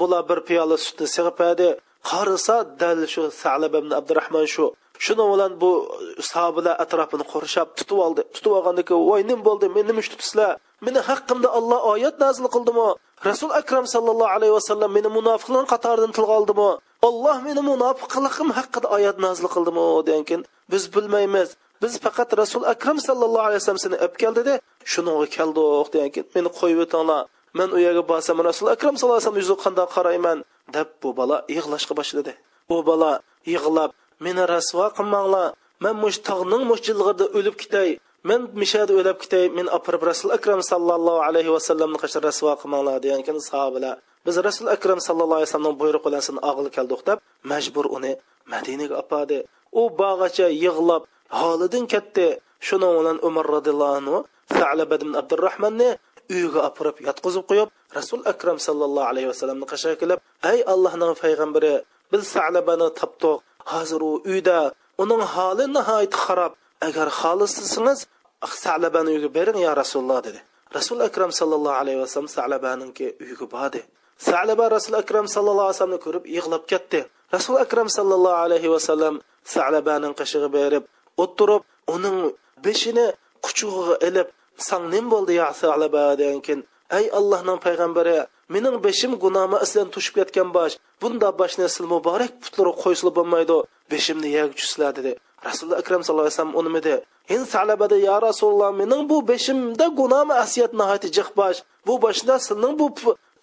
[0.01, 1.67] bular bir piyola sutni sig'ipadi
[2.11, 4.65] qarisa dal shu salab ibn abdurahmon shu
[5.05, 5.69] shuni bilan bu
[6.29, 10.51] sahobalar atrofini qurshab tutib oldi tutib olgandan keyin voy nim bo'ldi men nima ish tutibsizlar
[10.85, 12.87] meni haqqimda olloh oyat nazil qildimi
[13.29, 16.69] rasul akram sallallohu alayhi vasallam meni munofiqlar qatoridan tilga oldimi
[17.09, 21.49] olloh meni munofiqligim haqida oyat nazil qildimi degan keyin biz bilmaymiz
[21.81, 24.53] biz faqat rasul akram sallallohu alayhi vasallamsini olib keldida
[24.93, 27.21] shunga keldik degan meni qo'yib o'tinglar
[27.57, 30.37] man u yerga borsam rasul akram sallallohu alayhi vasallam yuziga qanday qarayman
[30.75, 32.33] deb bu bola yig'lashga boshladi
[32.73, 33.11] u bola
[33.53, 33.91] yig'lab
[34.25, 35.47] meni rasvo qilmanglar
[35.83, 37.89] man mush tog'ning mushjilg'ida o'lib ketay
[38.29, 43.19] men mishada o'lib ketay men opirib rasul akram sallallohu alayhi vasallamni qachon rasvo qilmanglar degan
[43.23, 47.17] ekan sahobalar biz rasul akram sallallohu alayhi vasallamning buyrug'i bilan seni og'il keldik deb
[47.51, 48.11] majbur uni
[48.53, 49.37] madinaga opadi
[49.79, 51.03] u bog'acha yig'lab
[51.37, 52.27] holidan ketdi
[52.65, 54.15] shuning bilan umar roziyallohu anhu
[54.57, 55.89] salaba ibn abdurahmonni
[56.33, 60.19] uyiga opirib yotqizib qo'yib rasul akram sallallohu alayhi vasallamni qashay kelib
[60.51, 61.73] ey allohning payg'ambari
[62.11, 63.35] biz salabani topdiq
[63.71, 64.57] hozir u uyda
[65.03, 66.53] uning holi nihoyat xarob
[66.87, 67.99] agar xohlasangiz
[68.45, 70.39] ah, salabani uyiga bering yo rasululloh dedi
[70.77, 73.79] rasul akram sallallohu alayhi vasallam salabaninki uyiga bordi
[74.29, 77.01] salaba rasul akram sallallohu alayhi vasallamni ko'rib yig'lab ketdi
[77.35, 79.13] rasul akram sallallohu alayhi vasallam
[79.55, 80.83] salabaning qishig'i berib
[81.21, 81.63] o'tirib
[81.95, 82.17] uning
[82.65, 83.05] beshini
[83.47, 84.27] quchug'iga ilib
[84.67, 86.61] san nim bo'ldi ya salaba degan keyin
[86.99, 88.17] ey allohning payg'ambari
[88.53, 93.57] mening beshim gunohma islan tushib ketgan bosh bunda boshni sil muborak putlari qo'ysilib bo'lmaydi
[93.93, 95.13] beshimni yeguchisizlar dedi
[95.47, 96.93] rasululloh akram sallallohu alayhi vasallam dedi
[97.35, 102.73] in salabada ya rasululloh mening bu beshimda gunohma asiyat nihoyat jiq bosh bu boshda silning
[102.81, 102.85] bu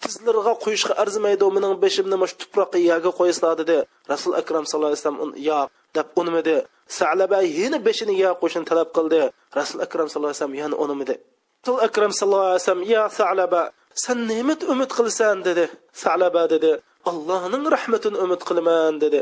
[0.05, 3.77] tizlarga qo'yishga arzimaydi mening beshimni shu tuproqqa yaga qo'yasizlar dedi
[4.11, 5.63] rasul akram sallallohu alayhi vasallam yo'q
[5.97, 6.55] deb unimidi
[6.89, 9.19] sahaba yana beshini yo qo'shini talab qildi
[9.59, 11.15] rasul akram sallallohu alayhi vasallam yana unimidi
[11.63, 13.61] rasul akram sallallohu alayhi vasallam yo salaba
[14.05, 15.65] san nima umid qilasan dedi
[16.03, 16.71] salaba dedi
[17.11, 19.19] allohning rahmatini umid qilaman dedi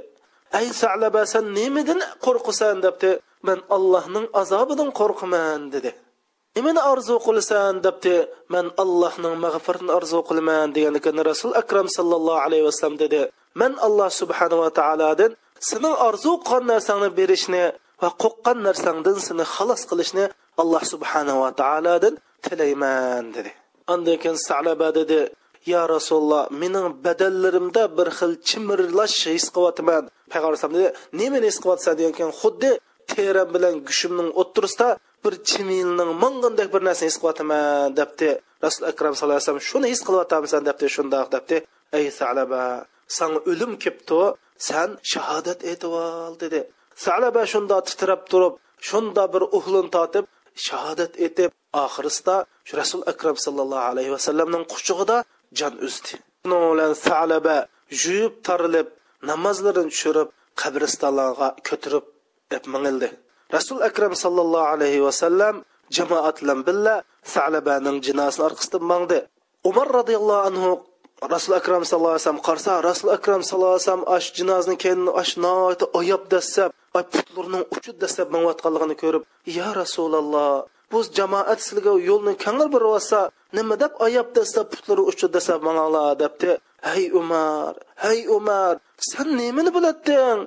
[0.58, 3.12] ay salaba san nimadan qo'rqasan debdi
[3.48, 5.92] man allohning azobidan qo'rqaman dedi
[6.56, 8.16] nimani orzu qilasan debdi
[8.56, 13.22] man allohning mag'firatini orzu qilaman degan ekan rasul akram sallallohu alayhi vasallam dedi
[13.62, 15.32] man alloh subhanava taolodan
[15.64, 17.64] seni orzu qilgan narsangni berishni
[18.04, 20.26] va qo'rqqan narsangdan seni xalos qilishni
[20.62, 22.16] alloh subhanava taolodan
[22.46, 23.52] tilayman dedi
[23.94, 25.20] andan keyin salaba dedi
[25.72, 30.88] yo rasululloh mening badallarimda bir xil chimirlash his qilyapman payg'ambar dedi
[31.20, 32.72] nimani his qilyapsan degan keyin xuddi
[33.12, 34.90] teram bilan gushimning o'ttirisida
[35.24, 37.56] bir chimilning ming'indek bir narsani his qilyapman
[38.00, 38.30] debdi
[38.66, 41.56] rasul akram sallallohu alayhi vasallam shuni his qilyapmisan debdi shundoq debdi
[42.00, 42.62] ey salaba
[43.18, 44.20] sanga o'lim kelibdi
[44.58, 46.64] san shahodat etivol dedi
[47.06, 48.54] salaba shunda titrab turib
[48.90, 50.26] shunda bir uhlin totib
[50.68, 51.52] shahodat etib
[51.86, 52.36] oxirisida
[52.68, 55.18] shu rasul akram sallallohu alayhi vasallamning quchug'ida
[55.62, 56.16] jon uzdi
[56.48, 57.56] bilan salaba
[58.04, 58.88] yuyib tarilib
[59.32, 60.30] namozlarini tushirib
[60.64, 62.06] qabristonlarga ko'tirib
[62.76, 63.10] mingildi
[63.58, 65.56] rasul akram sallallohu alayhi vasallam
[65.98, 66.96] jamoat bilan birga
[67.36, 69.20] salabaning jinosini orqasidan mangdi
[69.70, 70.70] umar roziyallohu anhu
[71.34, 75.34] rasul akram sallallohu alayhi vasallam qarsa rasul akram sallallohu alayhi vasallam ash jinozni kelini ash
[75.46, 76.70] noati oyab dasab
[77.16, 79.24] putlarning uchi dasab minayotganligini ko'rib
[79.60, 80.52] ya rasululloh
[80.92, 83.20] bu jamoat sizga yo'lni kengir beryotsa
[83.58, 86.50] nima deb oyab dasab putlari uchi dasab manglar debdi
[86.90, 87.68] hey umar
[88.06, 88.74] hey umar
[89.10, 90.40] sen nimani bilading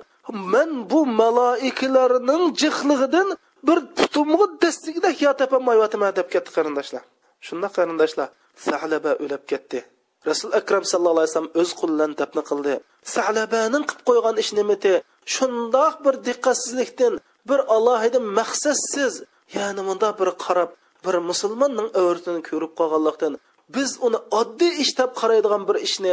[0.53, 3.27] men bu maloikalarning jihlig'idan
[3.67, 7.03] bir putimni dastigida yo topolmayotman deb ketdi qarindoshlar
[7.45, 8.27] shunda qarindoshlar
[8.67, 9.79] sahlaba o'lib ketdi
[10.27, 12.73] rasul akram sallallohu alayhi vasallam o'z qo'lidan dafna qildi
[13.15, 14.93] salabaning qilib qo'ygan ish nimati
[15.35, 17.13] shundoq bir diqqatsizlikdan
[17.49, 19.13] bir alohida maqsadsiz
[19.57, 20.69] ya'ni bunda bir qarab
[21.05, 23.33] bir musulmonning avratini ko'rib qolganlikdan
[23.75, 26.11] biz uni oddiy ish deb qaraydigan bir ishni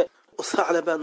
[0.53, 0.93] salaba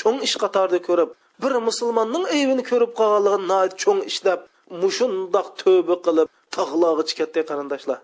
[0.00, 1.10] cho'ng ish qatorida ko'rib
[1.42, 4.40] bir musulmonning aybini ko'rib qolganligini cho'ng ish deb
[4.82, 7.98] mushundoq tövba qilib tog'log'i katta qarindoshlar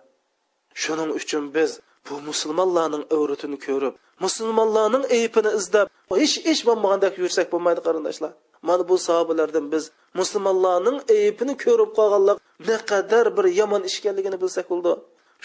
[0.83, 1.70] shuning uchun biz
[2.10, 5.86] bu musulmonlarning avratini ko'rib musulmonlarning aybini izlab
[6.26, 8.32] ish ish bo'lmagandek yursak bo'lmaydi qarindoshlar
[8.68, 9.84] mana bu sahobalardan biz
[10.20, 12.38] musulmonlarning aybini ko'rib qolganlik
[12.70, 14.92] naqadar bir yomon ish ekanligini bilsak bo'ldi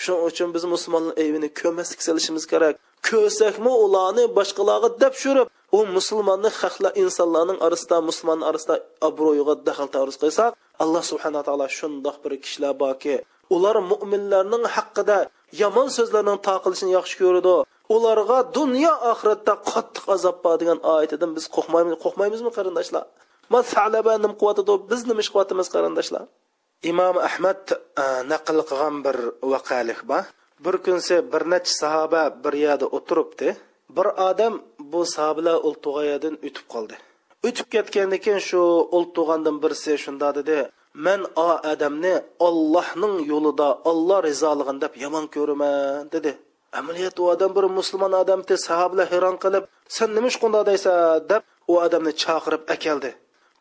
[0.03, 2.73] shuning uchun biz musulmonlar aybini ko'rmaslik qilishimiz kerak
[3.09, 8.75] ko'rsakmi ularni boshqalarga deb shurib u musulmonni haqla insonlarning orasida musulmonni orasida
[9.09, 10.51] obro'yiga daxl taruz qilsak
[10.83, 13.15] alloh subhanaa taolo shundoq bir kishilar borki
[13.55, 15.19] ular mo'minlarning haqida
[15.57, 17.53] yomon so'zlarning taqilishini yaxshi ko'radi
[17.95, 23.05] ularga dunyo oxiratda qattiq azob bor degan oyatidan biz qo'rqmaymiz qo'rqmaymizmi qarindoshlar
[23.55, 26.23] man salaba nim qilyotidi biz nima ish qilyapmiz qarindoshlar
[26.91, 27.62] imom ahmad
[28.03, 29.17] e, naql qilgan bir
[29.53, 30.23] vaqalik bor
[30.65, 33.47] bir kunsa bir necha sahoba bir yerda o'tiribdi
[33.97, 34.53] bir odam
[34.91, 36.95] bu sahobalar ultug'ayadan o'tib qoldi
[37.47, 38.62] o'tib ketgandan keyin shu
[38.99, 40.57] ultug'andan birisi shunda dedi
[41.06, 42.13] man o odamni
[42.47, 46.32] ollohning yo'lida olloh rizolig'in deb yomon ko'raman dedi
[46.82, 49.63] amaliyot u odam bir musulmon odamni sahobalar hayron qilib
[49.97, 50.91] sen nima ish qunda deysa
[51.34, 53.12] deb u odamni chaqirib akeldi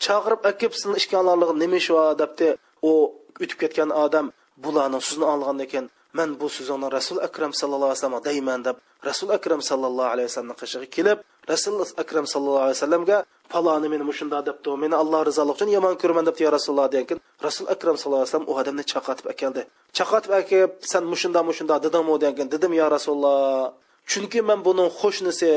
[0.07, 1.91] chaqirib akib sizni ishkanlarlig nima ish
[2.23, 2.49] debdi
[2.91, 2.93] u
[3.39, 4.27] o'tib ketgan odam
[4.65, 8.77] bularni sizni olgandan keyin man bu so'zingni rasul akram sallallohu alayhi vasallamga deyman deb
[9.09, 11.19] rasul akram sallallohu alayhi vasallamni qishiga kelib
[11.53, 13.17] rasul akram sallallohu alayhi vasallamga
[13.53, 17.67] paloni meni mushunda debdi meni alloh rizoligi uchun yomon ko'raman debdi yo rasululloh degan rasul
[17.75, 19.63] akram sallallohu alayhi vasallam u odamni chaqatib akeldi
[19.99, 23.73] chaqatib akib san mushunda mushunda dedimmi degan dedim yo rasululloh
[24.11, 25.51] chunki man buning qo'shnisi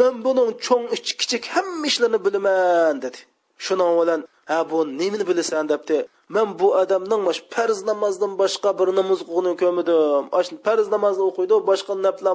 [0.00, 0.82] man buning cho'ng
[1.20, 3.20] kichik hamma ishlarni bilaman dedi
[3.64, 4.20] shuning bilan
[4.50, 5.96] ha bu nimani bilasan debdi
[6.34, 11.92] men bu odamning mash farz namozdan boshqa bir namoz o'qig'ini ko'rmadim farz namozni o'qiydi boshqa
[12.06, 12.32] naflar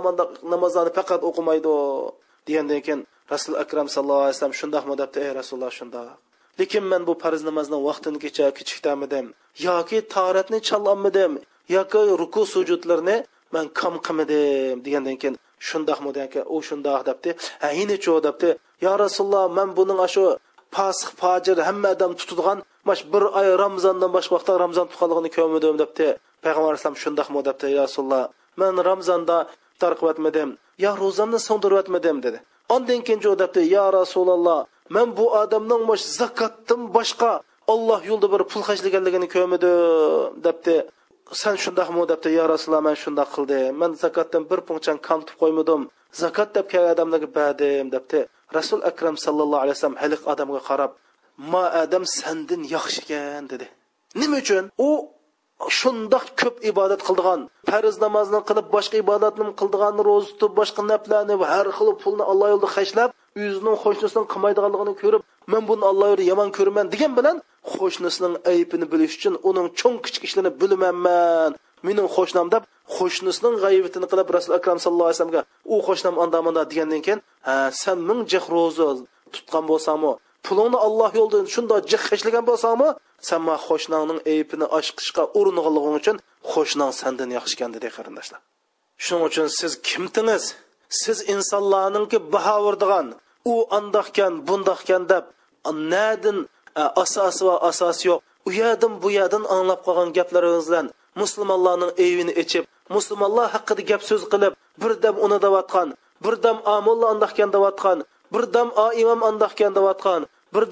[0.53, 1.71] namozlarni faqat o'qimaydi
[2.47, 3.01] degandan keyin
[3.33, 6.07] rasul akram sallallohu alayhi vasallam shundoqmi debdi ey rasululloh shundoq
[6.59, 9.25] lekin men bu farz namozni vaqtini kecha kechikdamidim
[9.67, 11.31] yoki toratni chalolmadim
[11.75, 13.17] yoki ruku sujudlarni
[13.55, 15.35] man kam qilmadim degandan keyin
[15.69, 17.29] shundoqmi degan u shundoq debdi
[17.63, 18.49] ha inichu debdi
[18.85, 20.25] yo rasululloh man buning shu
[20.75, 22.59] fosiq fojir hamma odam tutadigan
[22.89, 26.07] mash bir oy ramzondan boshqa vaqtda ramzon tutganligini ko'rmadim debdi
[26.45, 28.23] payg'ambar alayhisalom shundoqmi debdi ya rasululloh
[28.61, 29.37] men ramzonda
[29.73, 30.49] iftor qilyotmadim
[30.83, 32.39] yo ro'zamni so'ndirayotmadim dedi
[32.75, 34.59] ondan keyin u debdi yo rasululloh
[34.95, 37.31] men bu odamning mash zakotdan boshqa
[37.73, 39.73] olloh yo'lida bir pul xajlaganligini ko'rmadim
[40.45, 40.75] debdi
[41.41, 45.81] sen shundoqmi debdi yo rasululloh men shundoq qildim men zakotdan bir punchang kamtib qo'ymadim
[46.21, 48.17] zakot deb kelgan odamlarga berdim debdi
[48.57, 50.91] rasul akram sallallohu alayhi vasallam haliq odamga qarab
[51.51, 53.65] ma adam sandin yaxshi ekan dedi
[54.19, 54.89] nima uchun u
[55.79, 61.47] shundoq ko'p ibodat qildigan farz namozni qilib boshqa ibodatni qildigan ro'za tutib boshqa naflarni va
[61.53, 63.09] har xil pulni alloh yo'lida xashlab
[63.45, 65.21] o'zining qo'shnisini qilmaydiganligini ko'rib
[65.53, 67.37] men buni alloh yo'lida yomon ko'raman degan bilan
[67.73, 71.51] qo'shnisining aybini bilish uchun uning cho'ng kichik ishlarini bilamanman
[71.87, 72.63] mening qo'shnim deb
[72.97, 75.41] qo'shnisining g'ayibitini qilib rasul akram sallallohu alayhi vasallamga
[75.73, 78.87] u xo'shnam anda degandan keyin ha san ming jih ro'zi
[79.35, 80.11] tutgan bo'lsangmi
[80.47, 82.87] pulingni alloh yo'lida shundoq jih ishlagan bo'lsangmi
[83.29, 86.17] san ma xo'shnangning aybini osh qilishga uringanliging uchun
[86.53, 88.39] qo'shning sandan yaxshi ekan dedi qarindoshlar
[89.03, 90.43] shuning uchun siz kimdingiz
[91.01, 93.07] siz insonlarningki bahovirdigan
[93.53, 95.23] u andoqkan bundoqkan deb
[95.93, 96.37] nadin
[97.03, 100.87] asosi va asosi yo'q u yerdan bu yerdan anglab qolgan gaplaringiz bilan
[101.21, 102.63] musulmonlarning evini ichib
[102.95, 105.89] musulmonlar haqida gap so'z qilib bir dam uni davatgan
[106.25, 107.99] birdam amulla davotgan davatgan
[108.55, 110.21] dam o imom davotgan davatgan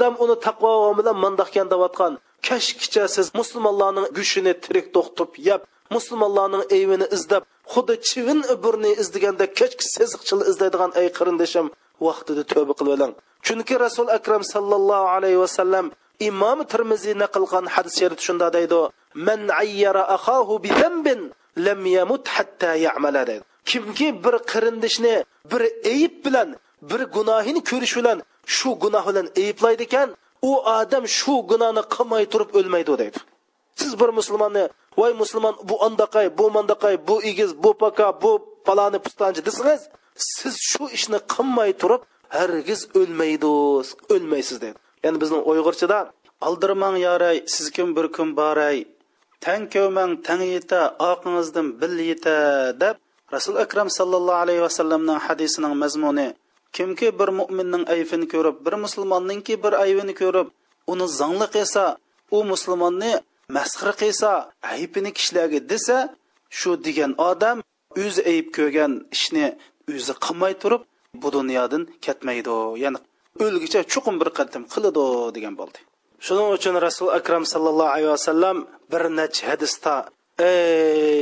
[0.04, 2.12] dam uni taqvo bilan mandahkan davatgan
[2.48, 5.62] kashkicha siz musulmonlarning gushini tirik to'xtib yeb
[5.96, 11.66] musulmonlarning evini izlab xuddi chivin burni izlaganda kechki seziqchil izlaydigan ey qarindishim
[12.08, 13.14] vaqtida tövba qilib oling
[13.48, 15.86] chunki rasul akram sallallohu alayhi vasallam
[16.30, 18.80] imom termiziy naql qilgan hadis sharif shunda deydi
[19.28, 21.20] man ayyara akhahu bi zambin
[21.66, 25.14] lam yamut hatta ya'mala deydi kimki bir qirindishni
[25.52, 25.62] bir
[25.94, 26.50] eyib bilan
[26.92, 28.18] bir gunohini ko'rish bilan
[28.58, 30.10] shu gunoh bilan eyiblaydi ekan
[30.50, 33.20] u odam shu gunohni qilmay turib o'lmaydi deydi
[33.82, 34.64] siz bir musulmonni
[35.00, 38.32] voy musulmon bu andaqay bu mandaqay bu egiz bu paka bu
[38.68, 39.82] paloni pustonchi desangiz
[40.38, 42.02] siz shu ishni qilmay turib
[42.38, 45.98] hargiz o'lmaydiz o'lmaysiz dedi ya'ni bizning uyg'urchada
[46.50, 48.78] aldirmang yoray siz kim bir kun boray
[49.46, 50.80] tang ko'mang tang yeta
[51.12, 52.36] oqingizdan bil yeta
[52.84, 52.96] deb
[53.36, 56.28] rasul akram sallallohu alayhi vasallamning hadisining mazmuni
[56.76, 60.48] kimki bir mo'minning ayfini ko'rib bir musulmonningki bir aybini ko'rib
[60.92, 61.84] uni zongli qilsa
[62.36, 63.12] u musulmonni
[63.56, 64.32] masxir qilsa
[64.76, 65.98] aybini kishilarga desa
[66.60, 67.58] shu degan odam
[68.02, 69.46] o'zi ayb ko'rgan ishni
[69.94, 70.84] o'zi qilmay turib
[71.22, 73.00] bu dunyodan ketmaydi ya'ni
[73.46, 75.04] o'lgicha chuqur bir qadam qiladi
[75.36, 75.80] degan bo'ldi
[76.26, 78.58] shuning uchun rasul akram sallallohu alayhi vasallam
[78.92, 79.94] bir necha hadisda
[80.52, 81.22] ey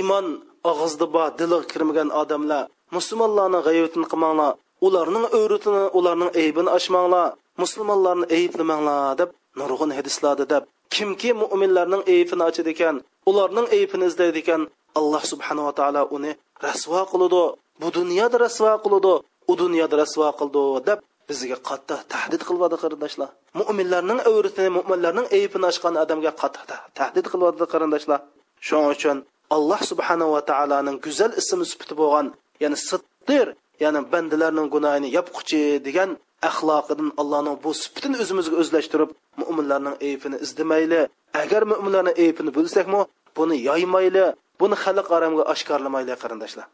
[0.00, 0.26] iymon
[0.70, 2.62] og'izda bor dili kirmagan odamlar
[2.96, 4.52] musulmonlarni g'ayvatini qilmanglar
[4.86, 7.26] ularning o'ritini ularning aybini ochmanglar
[7.62, 10.62] musulmonlarni ayblamanglar deb nurg'un hadislarda deb
[10.94, 12.96] kimki mo'minlarning aybini ochadi ekan
[13.30, 14.62] ularning aybini izlaydi ekan
[14.98, 16.30] alloh subhanava taolo uni
[16.66, 17.42] rasvo qiladi
[17.80, 19.12] bu dunyoda rasvo qiladi
[19.50, 25.94] u dunyoda rasvo qildi deb bizga qattiq tahdid qilyapti qarindoshlar mo'minlarning avritini mo'minlarning aybini ochgan
[26.04, 26.64] odamga qattiq
[26.98, 28.20] tahdid qilyapti qarindoshlar
[28.68, 29.18] shuning uchun
[29.56, 32.26] alloh subhanava taoloning go'zal ismi sifati bo'lgan
[32.64, 33.46] ya'ni siddir
[33.84, 36.10] ya'ni bandalarning gunohini yopquchi degan
[36.50, 39.10] axloqidan allohning bu sifatini o'zimizga o'zlashtirib
[39.42, 41.00] mo'minlarning aybini izdamayli
[41.42, 43.00] agar mo'minlarning aybini bilsakmi
[43.36, 44.24] buni yoymayli
[44.60, 46.68] buni xalq aramga oshkorlamayli qarindoshlar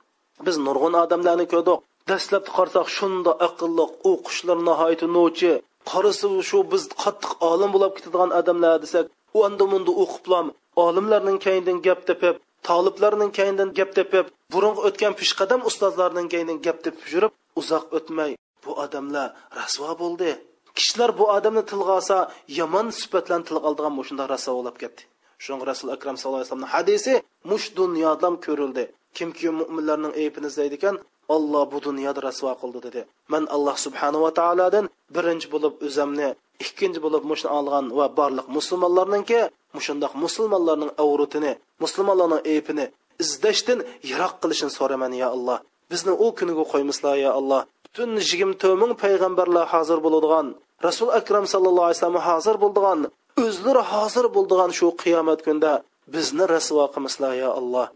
[0.49, 5.51] biz nurg'un odamlarni ko'rdik dastlab qarsak shunda aqlli o'qishlar nihoyat novchi
[5.93, 9.05] qarasa shu biz qattiq olim bo'lib ketadigan odamlar desak
[9.37, 10.47] u anda munda o'qiblam
[10.87, 12.35] olimlarning kayindan gap tepib
[12.69, 18.33] toliblarning kayindan gap tepib burungi o'tgan pishqadam ustozlarning kayindan gap tepib yurib uzoq o'tmay
[18.65, 19.29] bu odamlar
[19.61, 20.31] rasvo bo'ldi
[20.79, 22.17] kishilar bu odamni tilga olsa
[22.61, 25.03] yomon sifatlarni tilga oldigan shunda rasvo bo'lib ketdi
[25.45, 27.13] shunga rasul akram sallallohu alayhi vasallamni hadisi
[27.51, 28.85] mush dunyodan ko'rildi
[29.19, 30.97] kimki mo'minlarning aybini izlaydi ekan
[31.37, 33.01] olloh bu dunyoni rasvo qildi dedi
[33.35, 36.29] man alloh subhanava taolodan birinchi bo'lib o'zimni
[36.67, 39.41] ikkinchi bo'lib mushni olgan va barliq musulmonlarninki
[39.79, 41.53] mushundoq musulmonlarning avrutini
[41.85, 42.87] musulmonlarning aybini
[43.25, 43.79] izlashdan
[44.11, 45.59] yiroq qilishini so'raman yo alloh
[45.93, 50.47] bizni u kuniga qo'ymislar yo alloh butun yigirma to'rt ming payg'ambarlar hozir bo'ladigan
[50.89, 53.01] rasul akram sallallohu alayhi vasallam hozir bo'ladigan
[53.45, 55.73] o'zlari hozir bo'ladigan shu qiyomat kunida
[56.15, 57.87] bizni rasvo qilmislar yo alloh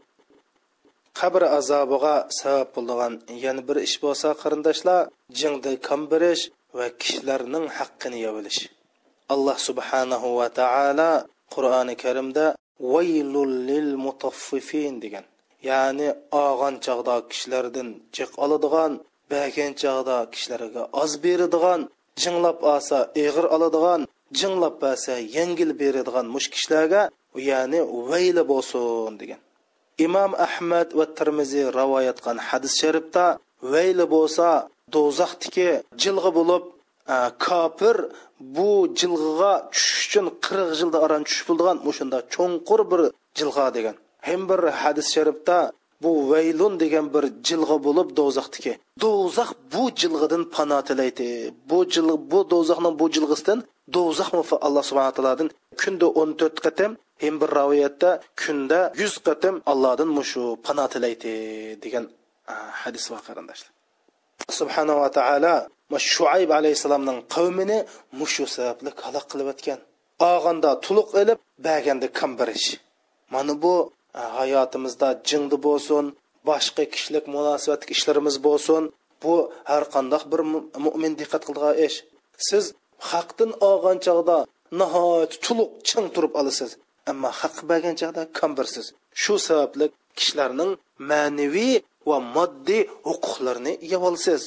[1.20, 3.12] qabr azobiga sabab bo'lgan
[3.44, 5.00] yana bir ish bo'lsa qarindoshlar
[5.40, 6.42] jingda kombirish
[6.78, 8.60] va kishilarning haqqini yovilish
[9.34, 11.08] alloh subhanahu va taolo
[11.54, 12.44] qur'oni karimda
[12.94, 15.24] vaylul lil mutaffifin degan
[15.70, 16.08] ya'ni
[16.46, 18.92] og'an chog'da kishilardan jiq oladigan
[19.32, 21.80] bergan chog'da kishilarga oz beradigan
[22.22, 24.00] jinglab olsa eg'ir oladigan
[24.40, 27.00] jinglab bersa yengil beradigan mush kishilarga
[27.50, 27.78] ya'ni
[28.10, 29.40] vayli bo'lsin degan
[29.98, 33.24] imom ahmad va termiziy rivoyat qilgan hadis sharifda
[33.74, 34.46] vayli bo'lsa
[34.96, 35.68] do'zaxdiki
[36.02, 36.62] jilg'i bo'lib
[37.14, 37.16] e,
[37.46, 37.96] kofir
[38.56, 38.68] bu
[39.00, 43.00] jilg'iga tushish uchun qirq yilda aron tushib bo'lgan o'shanda cho'nqur bir
[43.38, 43.94] jilg'a degan
[44.28, 45.56] ham bir hadis sharifda
[46.02, 48.72] bu vaylun degan bir jilg'a bo'lib do'zaxdiki
[49.04, 51.28] do'zax bu jilg'idan pano tilaydi
[51.70, 53.58] bu jil bu do'zaxning bu jilg'isidan
[53.96, 54.28] do'zax
[54.66, 55.48] alloh subhana taolodan
[55.80, 58.12] kunda o'n to'rt qatam Hem bir rivoyatda
[58.46, 61.32] kunda 100 qatim Allohdan mushu pana tilaydi
[61.84, 62.04] degan
[62.48, 62.54] ah,
[62.84, 63.70] hadis va qarindoshlar.
[64.58, 65.54] Subhanahu va taolo
[66.14, 67.78] Shuayb alayhisalomning qavmini
[68.20, 69.78] mushu sababli halok qilib atgan.
[70.32, 72.06] Og'anda tuluq elib, baganda
[72.40, 72.68] birish.
[73.34, 73.72] Mana bu
[74.20, 76.04] ah, hayotimizda jingdi bo'lsin,
[76.48, 78.82] boshqa kishilik munosabatlik ishlarimiz bo'lsin,
[79.22, 79.32] bu
[79.70, 80.40] har qanday bir
[80.86, 81.96] mu'min diqqat qiladigan ish.
[82.48, 82.64] Siz
[83.10, 84.36] haqdan olgan chog'da
[84.80, 86.70] nihoyat tuluq ching turib olasiz
[87.12, 88.86] ammo haq bo'lgan chaqda kambirsiz
[89.22, 89.86] shu sababli
[90.18, 90.70] kishilarning
[91.10, 91.72] ma'naviy
[92.10, 94.42] va moddiy huquqlarini evolsiz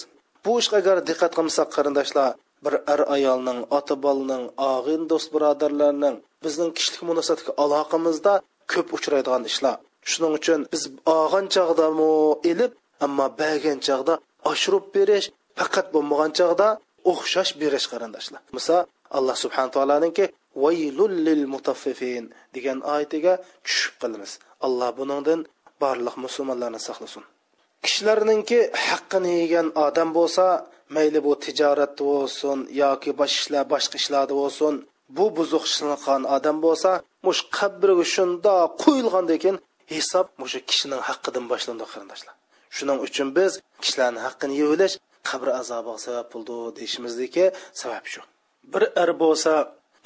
[0.45, 2.28] bu ishga agar diqqat qilmasak qarindoshlar
[2.64, 4.43] bir er ayolning ota bolaning
[4.74, 8.34] og'in do'st birodarlarning bizning kishilik munosabatga aloqamizda
[8.74, 9.76] ko'p uchraydigan ishlar
[10.12, 10.84] shuning uchun biz
[11.20, 12.10] olgan chog'damu
[12.51, 12.72] ilib
[13.08, 14.14] ammo bergan chog'da
[14.51, 15.26] oshirib berish
[15.60, 16.68] faqat bo'lmagan chog'da
[17.12, 18.82] o'xshash berish qarindoshlar misol
[19.16, 20.26] alloh subhana taoloniki
[20.64, 22.24] vaylullil mutaffifin
[22.55, 23.34] degan oyatiga
[23.66, 24.32] tushib qilamiz
[24.68, 25.39] alloh buningdan
[25.84, 27.24] barliq musulmonlarni saqlasin
[27.86, 28.58] kishilarninki
[28.89, 30.45] haqqini yegan odam bo'lsa
[30.95, 34.74] mayli bu tijoratda bo'lsin yoki boshqa ishlar boshqa ishlarda bo'lsin
[35.18, 36.91] bu buzuq ishni qilgan odam bo'lsa
[37.26, 39.58] mush qabriga shundoq qo'yilgandan keyin
[39.93, 42.34] hisob mushu kishining haqqidan boshlandi qarindoshlar
[42.78, 43.51] shuning uchun biz
[43.84, 44.95] kishilarni haqqini yeyverish
[45.30, 47.45] qabr azobiga sabab bo'ldi deyishimizniki
[47.82, 48.22] sabab shu
[48.74, 49.51] bir er bo'lsa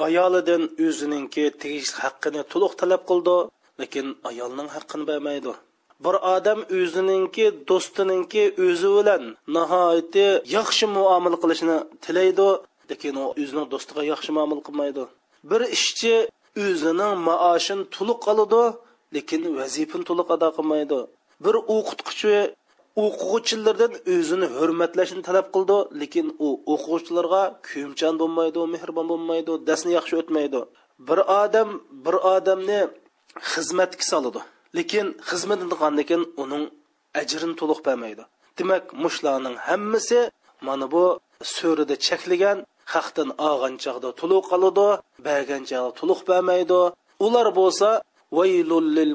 [0.07, 3.35] ayolidan o'ziningki tegishli haqqini to'liq talab qildi
[3.81, 5.51] lekin ayolning haqqini bermaydi
[6.05, 9.23] bir odam o'zininki do'stininki o'zi bilan
[9.57, 12.47] nihoyatda yaxshi muomala qilishni tilaydi
[12.91, 15.03] lekin u o'zining do'stiga yaxshi muomala qilmaydi
[15.49, 16.13] bir ishchi
[16.67, 18.63] o'zining maoshini to'liq oladi
[19.15, 20.99] lekin vazifani to'liq ado qilmaydi
[21.45, 22.35] bir o'qituvchi
[23.05, 30.61] o'quvchilardan o'zini hurmatlashini talab qildi lekin u o'quvchilarga kuyimchan bo'lmaydi mehribon bo'lmaydi darsni yaxshi o'tmaydi
[31.07, 31.69] bir odam
[32.05, 32.79] bir odamni
[33.51, 34.41] xizmatga soladi
[34.77, 36.63] lekin xizmat qilgandan keyin uning
[37.21, 38.23] ajrini to'liq bermaydi
[38.57, 40.19] demak mushlarning hammasi
[40.67, 41.03] mana bu
[41.55, 42.57] so'rida cheklagan
[42.93, 44.89] haqdan olgan chog'da to'liq qoladi
[45.27, 46.79] bergan chog'da to'liq bermaydi
[47.25, 47.89] ular bo'lsa
[48.39, 49.11] vaylul lil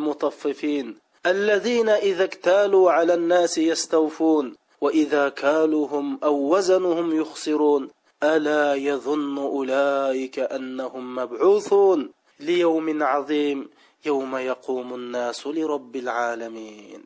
[1.27, 7.91] الذين إذا اكتالوا على الناس يستوفون وإذا كالوهم أو وزنهم يخسرون
[8.23, 12.11] ألا يظن أولئك أنهم مبعوثون
[12.41, 13.69] ليوم عظيم
[14.05, 17.05] يوم يقوم الناس لرب العالمين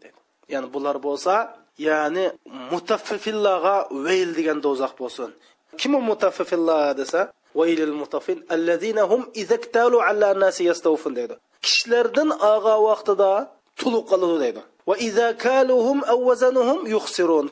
[0.49, 2.33] يعني بولار بوصا يعني
[2.73, 5.33] متفف الله ويل ديگن دوزاق بوسون
[5.79, 12.33] كم متفف الله دسا ويل المتفين الذين هم إذا اكتالوا على الناس يستوفون ديدو كشلردن
[12.33, 13.11] آغا وقت
[13.83, 14.61] tuluq qiladi deydi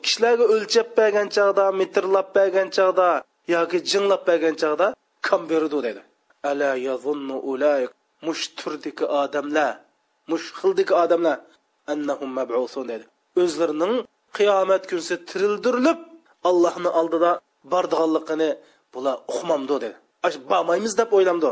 [0.05, 3.07] kishilarga o'lchab bergan chog'da metrlab bergan chog'da
[3.55, 4.87] yoki jinglab bergan chog'da
[5.27, 6.01] kam berdi deydi
[6.51, 7.81] ala yazunnu ulay
[8.27, 9.71] mush turdiki odamlar
[10.31, 11.37] mush xildiki odamlar
[11.93, 13.05] annahum mabusun deydi
[13.41, 13.93] o'zlarining
[14.37, 15.99] qiyomat kunsi tirildirilib
[16.49, 17.31] allohni oldida
[17.73, 18.49] bordianligini
[18.93, 19.97] bular uqmamdi dedi
[20.51, 21.49] bormaymiz deb o'ylamdi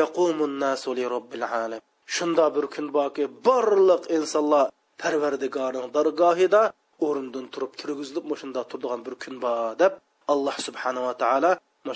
[0.00, 1.82] yaqumul nasu li robbil alamin
[2.14, 4.66] shunda bir kun borki barliq insonlar
[5.02, 6.60] parvardigoring dargohida
[7.08, 9.92] o'rindan turib turgizilib shunda turadigan bir kun bor deb
[10.34, 11.50] alloh subhanava taolo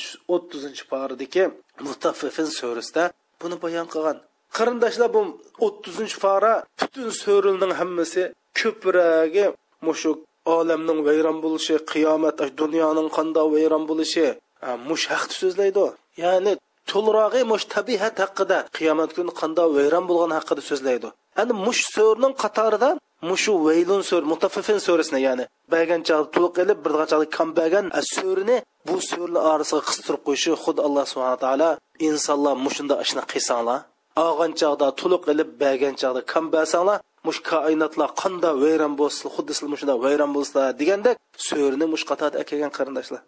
[0.05, 1.43] shu o'ttizinchi paradagi
[1.89, 3.03] mutaffifin surasida
[3.41, 4.17] buni bayon qilgan
[4.59, 5.21] qarindoshlar bu
[5.67, 8.23] o'ttizinchi fara butun so'rilning hammasi
[8.61, 9.47] ko'pragi
[9.87, 10.11] mushu
[10.57, 14.25] olamning vayron bo'lishi qiyomat dunyoning qandoq vayron bo'lishi
[14.67, 15.85] e, mush haqni so'zlaydi
[16.25, 16.53] ya'ni
[16.91, 21.09] to'lrog'i mushtabihat haqida qiyomat kuni qandoq vayron bo'lgani haqida so'zlaydi
[21.43, 22.91] endi mush so'rning qatorida
[23.31, 26.93] mushu vaylun so'r mutaffifin so'risini ya'ni bergan chog'da to'liq qilib bir
[27.37, 28.57] kam bergan e, so'rini
[28.89, 31.69] bu so'rlar orasiga qistirib qo'yishi xuddi alloh subhana taolo
[32.09, 33.81] insonlar mushunda ishni qilsanglar
[34.29, 39.71] og'an chog'da to'liq qilib bergan chog'da kam bersanglar mush koinotlar qanday vayron bo'lsin xuddi sizlar
[39.75, 41.17] mushunda vayron bo'lsizlar degandek
[41.49, 43.21] so'rini mush qatorda kelgan qarindoshlar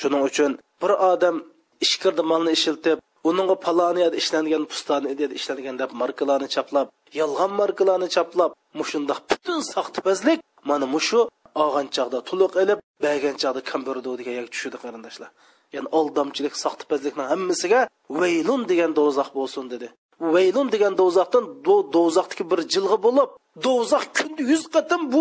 [0.00, 0.50] shuning uchun
[0.82, 1.36] bir odam
[1.86, 2.98] ishkirdi molni ishiltib
[3.28, 5.04] uningga paloni yoki ishlangan pustani
[5.40, 6.86] ishlangan deb markalarni chaplab
[7.20, 10.38] yolg'on markalarni chaplab mushundoq butun soxtipazlik
[10.70, 11.18] mana mushu
[11.62, 15.30] olgan chog'da tuluq ilib bergan chog'da kamburdu degan tushidi qarindoshlar
[15.76, 17.80] ya'ni aldamchilik soxtipazlikni hammasiga
[18.20, 19.88] vaylun degan do'zax bo'lsin dedi
[20.36, 21.44] vaylun degan do'zaxdan
[21.96, 23.28] do'zaxdagi bir jilg'i bo'lib
[23.66, 25.20] do'zax kunda yuz qatim bu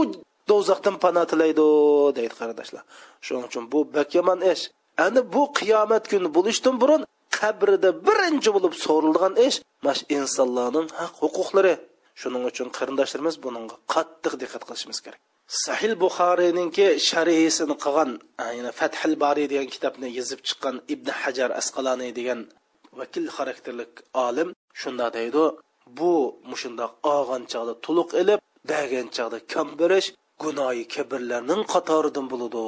[0.52, 1.64] do'zaxdan pano tilaydi
[2.18, 2.84] deydi qarindoshlar
[3.26, 4.64] shuning uchun bu bak yomon ish
[5.06, 7.02] ana bu qiyomat kuni bo'lishdan burun
[7.40, 11.74] qabrida birinchi bo'lib so'riladigan ish mana shu insonlarning haq huquqlari
[12.22, 15.20] shuning uchun qarindoshlarimiz buningga qattiq diqqat qilishimiz kerak
[15.64, 18.10] sahil buxoriyninki sharhisini qilgan
[18.56, 22.40] ya'ni fathil bariy degan kitobni yozib chiqqan ibn hajar asqaloniy degan
[23.00, 23.94] vakil xarakterlik
[24.28, 24.50] olim
[24.82, 25.44] shunda deydi
[26.00, 26.12] bu
[26.52, 28.40] mushundoq og'an chog'da to'liq ilib
[28.72, 30.08] bagan chog'da kambirish
[30.44, 32.60] gunoyi kabirlarning qatoridan bo'ladi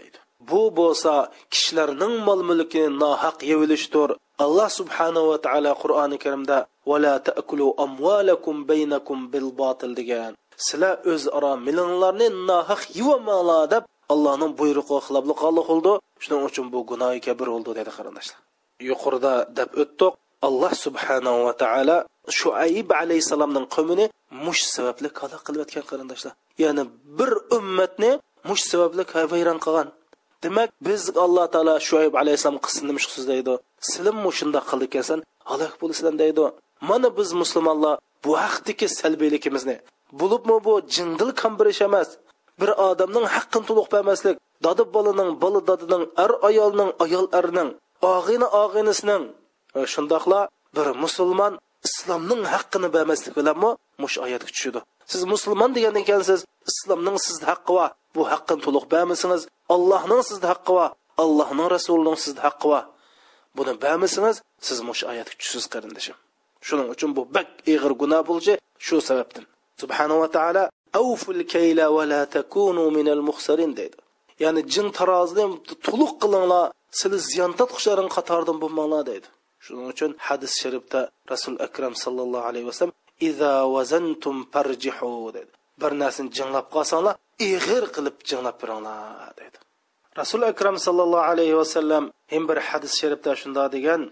[0.00, 0.18] deydi
[0.50, 1.12] bu bo'lsa
[1.54, 4.08] kishilarning mol mulki nohaq yevilishdir
[4.44, 6.58] alloh subhanava taolo qur'oni karimda
[6.90, 10.32] vala taakulu amvalakum baynakum bil botil degan
[10.66, 13.84] sizlar o'zaro milinglarni nohaq yevamanglar deb
[14.14, 15.92] allohning buyrug'i xiloblik alloh qildi
[16.24, 18.38] shuning uchun bu gunohi kabir bo'ldi dedi qarindoshlar
[18.90, 20.12] yuqorida deb o'tdik
[20.48, 21.96] alloh subhanava taolo
[22.40, 24.04] shuayb alayhissalomning qavmini
[24.44, 26.32] mush sababli qala qilayotgan qarindoshlar
[26.64, 26.82] ya'ni
[27.18, 28.10] bir ummatni
[28.48, 29.02] mush sababli
[29.34, 29.88] vayron qilgan
[30.42, 33.52] demak biz alloh taolo shoyib alayhissalom qilsin demushsiz deydi
[33.88, 35.20] sizlar shundoq qildi ekansan
[35.50, 36.42] halok bo'lasizlar deydi
[36.90, 39.76] mana biz musulmonlar bu haqdagi salbiyligimizni
[40.20, 42.08] bo'libmi bu jindil kambirish emas
[42.60, 44.36] bir odamning haqqini to'liq bermaslik
[44.66, 47.70] dodi bolaning bola dodining ar ayolning ayol arning
[48.14, 49.22] og'ini og'inisining
[49.76, 50.40] e, shundoqla
[50.76, 51.52] bir musulmon
[51.88, 53.70] islomning haqqini bermaslik bilanmi
[54.02, 54.80] mush oyatga tushadi
[55.12, 59.42] siz musulmon degan ekansiz islomning sizni haqqi bor bu haqqini to'liq bermisiniz
[59.76, 60.86] allohning sizda haqqi va
[61.24, 62.80] allohning rasulining sizda haqqi va
[63.56, 64.36] buni bermisiniz
[64.66, 66.16] siz mush oyatga tushsiz qarindoshim
[66.66, 68.52] shuning uchun bu bak ig'ir gunoh bo'lchi
[68.86, 69.44] shu sababdan
[69.82, 70.62] subhanava taala
[71.02, 73.96] awful kayla va la takunu min al muhsarin deydi
[74.44, 75.44] ya'ni jin tarozini
[75.86, 76.64] to'liq qilinglar
[77.00, 79.28] sizlar ziyon tortqushlarning qatoridan bo'lmanglar deydi
[79.64, 81.00] shuning uchun hadis sharifda
[81.32, 82.94] rasul akram sallallohu alayhi vasallam
[83.28, 85.50] iza vazantum parjihu dedi
[85.80, 89.58] bir narsani jinglab qolsanglar ig'ir qilib jinglab turinglar dedi
[90.20, 94.02] rasul akram sallallohu alayhi vasallam ham bir hadis sharifda shunda degan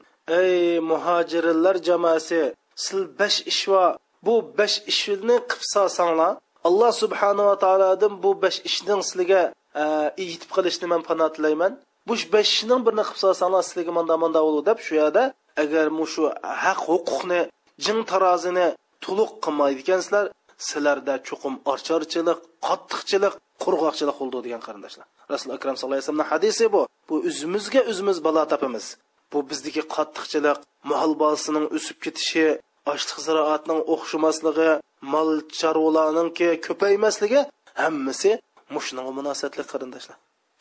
[0.40, 0.54] ey
[0.90, 2.40] muhojirinlar jamoasi
[2.84, 3.84] sil besh ish va
[4.26, 6.32] bu besh ishni qilib solsanglar
[6.68, 9.42] alloh subhanava taolodan bu besh ishning sizlarga
[9.80, 9.82] e,
[10.30, 11.72] yetib qilishni man panoh tilayman
[12.08, 15.24] bu besh ishning birini qilib solsanglar sizlarga manda manda bo'ladi deb shu yerda
[15.62, 16.22] agar shu
[16.64, 17.40] haq huquqni
[17.84, 18.66] jing tarozini
[19.04, 20.24] to'liq qilmaydigansizlar
[20.64, 22.38] sizlarda chuqum orchorchilik
[22.68, 23.34] qattiqchilik
[23.64, 28.42] qurg'oqchilik bo'ldi degan qarindoshlar rasul akram sallallohu alayhi vasallamning hadisi bu bu o'zimizga o'zimiz balo
[28.54, 28.84] topamiz
[29.32, 30.58] bu bizniki qattiqchilik
[30.92, 32.46] mol bolasining o'sib ketishi
[32.92, 34.70] ochliq ziroatning o'xshamasligi
[35.14, 35.30] mol
[35.60, 37.40] chorvalarninki ko'paymasligi
[37.82, 38.30] hammasi
[38.74, 40.16] mushunga munosabatli qarindoshlar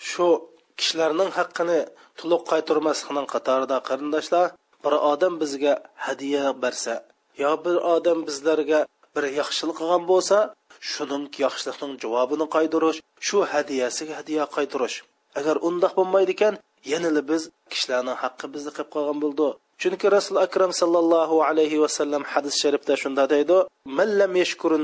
[0.10, 0.26] shu
[0.80, 1.78] kishilarning haqqini
[2.20, 4.46] to'liq qaytarmaslikning qatorida qarindoshlar
[4.84, 5.74] bir odam bizga
[6.06, 6.94] hadya bersa
[7.44, 8.80] yo bir odam bizlarga
[9.18, 10.38] bir yaxshilik qilgan bo'lsa
[10.94, 14.96] shuningki yaxshilikning javobini qaytarish shu hadiyasiga hadiya qaytarish
[15.40, 16.54] agar undoq bo'lmaydi ekan
[16.92, 17.42] yanada biz
[17.74, 19.46] kishilarni haqqi bizni qilib qolgan bo'ldi
[19.82, 23.58] chunki rasul akram sallallohu alayhi vasallam hadis sharifda shunday deydi
[24.00, 24.32] mallam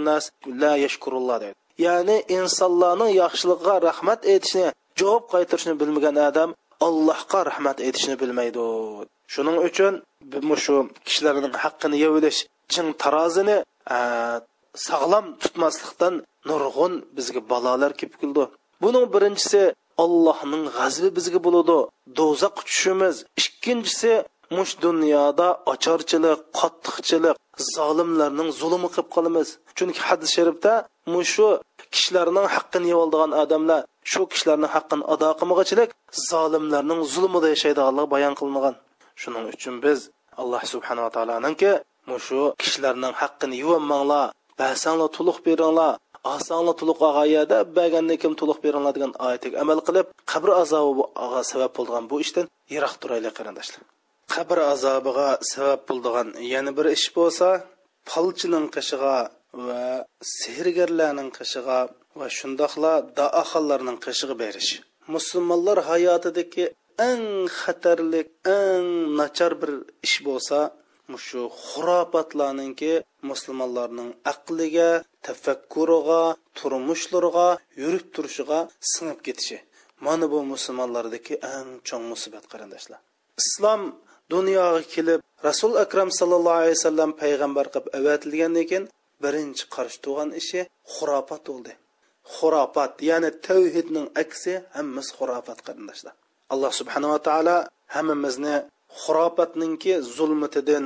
[0.10, 0.24] nas
[0.62, 1.58] la yashkurulloh deydi
[1.88, 4.66] ya'ni insonlarning yaxshiligiga rahmat aytishni
[5.00, 6.50] javob qaytarishni bilmagan odam
[6.88, 8.62] allohga rahmat aytishni bilmaydi
[9.34, 9.94] shuning uchun
[10.66, 10.76] shu
[11.08, 12.40] kishilarning haqqini yevilish
[12.74, 13.58] chin tarozini
[14.88, 16.16] sog'lom tutmaslikdan
[16.50, 18.44] nurg'un bizga balolar kelib keldi
[18.86, 19.62] buning birinchisi
[20.04, 21.76] allohning g'azbi bizga bo'ladi
[22.20, 24.14] do'zax tushimiz ikkinchisi
[24.58, 27.38] mush dunyoda ocharchilik qattiqchilik
[27.76, 30.74] zolimlarning zulmi qilib qolamiz chunki hadis sharifda
[31.16, 31.48] mushu
[31.94, 35.90] kishilarning haqqini yeb oldigan odamlar shu kishilarni haqqini ado qilmag'ichilik
[36.32, 38.76] zolimlarning zulmida yashaydiganligi bayon qilingan
[39.22, 40.00] shuning uchun biz
[40.42, 41.72] alloh subhanava taoloninki
[42.08, 45.97] mushu kishilarning haqqini yuvammanglar basanglar tuluq beringlar
[46.36, 51.04] osonglar tuluq og'ayada bergandan kim tuluq beringlar degan oyatiga amal qilib qabr azobi
[51.52, 52.45] sabab bo'lgan bu ishdan
[52.76, 53.82] yiroq turaylik qarindoshlar
[54.36, 57.47] qabr azobiga sabab bo'ldigan yana bir ish bo'lsa
[58.12, 59.16] palchining qishiga
[59.68, 59.84] va
[60.39, 61.80] sehrgarlarning qishiga
[62.20, 64.72] va shundoqla daoxonlarning qishig'i berish
[65.16, 66.66] musulmonlar hayotidagi
[67.10, 67.24] eng
[67.62, 68.28] xatarlik
[68.60, 68.88] eng
[69.20, 69.72] nachar bir
[70.08, 70.60] ish bo'lsa
[71.18, 74.89] shu xurofatlarninki musulmonlarning aqliga
[75.26, 76.22] tafakkuriga
[76.57, 77.47] turmushlariga
[77.82, 78.59] yurib turishiga
[78.93, 79.57] singib ketishi
[80.05, 82.99] mana bu musulmonlardagi eng chong musibat qarindoshlar
[83.41, 83.82] islom
[84.34, 88.86] dunyoga kelib rasul akram sallallohu alayhi vasallam payg'ambar qilib avatilgandan keyin
[89.24, 90.62] birinchi qarshi tug'an ishi
[90.95, 91.74] xurofat bo'ldi
[92.36, 96.14] xurofat ya'ni tavhidning aksi hammasi xurofat qarindoshlar
[96.53, 97.55] alloh subhanava taolo
[97.95, 98.53] hammamizni
[99.03, 100.86] xurofatninki zulmitidan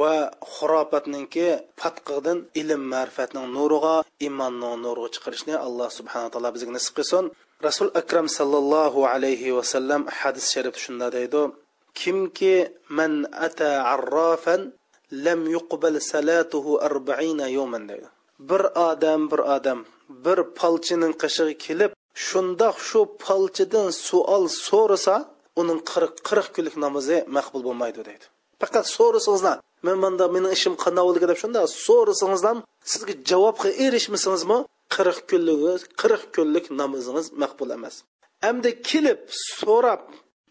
[0.00, 0.10] va
[0.56, 1.44] xurofatninki
[1.80, 3.94] patqiqdan ilm ma'rifatning nuriga
[4.26, 7.24] iymonning nuriga chiqarishni alloh subhanaa taolo bizga nasib qilsin
[7.68, 11.42] rasul akram sallallohu alayhi vasallam hadis sharif shunda deydi
[12.00, 12.54] kimki
[12.98, 13.12] man
[13.46, 14.60] ata arrofan
[15.26, 18.08] lam yuqbal salatuhu arba'ina yawman deydi
[18.50, 19.78] bir odam bir odam
[20.24, 21.90] bir palchining qishig'i kelib
[22.26, 25.14] shundoq shu palchidan suol so'rasa
[25.60, 28.24] uning 40 qirq kunlik namozi maqbul bo'lmaydi deydi
[28.60, 32.58] faqat so'rasangiz men manda mening ishim qanday bo'ldi deb shunda so'rasangiz ham
[32.92, 34.58] sizga javobga erishmasangizmi
[34.96, 37.94] qirq kunlik qirq kunlik namozingiz maqbul emas
[38.50, 39.20] endi kelib
[39.56, 40.00] so'rab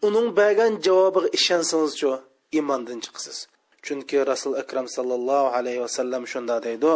[0.08, 2.10] uning bergan javobiga ishonsangizchu
[2.58, 3.36] iymondan chiqasiz
[3.84, 6.94] chunki rasul akram sallallohu alayhi vasallam shunda deydi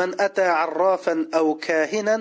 [0.00, 2.18] من أتى عرافا أو كاهنا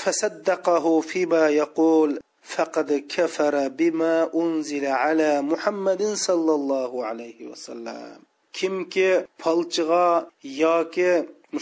[0.00, 2.10] فصدقه فيما يقول
[2.54, 8.18] فقد كفر بما أنزل على محمد صلى الله عليه وسلم
[8.58, 9.06] kimki
[9.42, 10.02] palchiga
[10.64, 11.08] yoki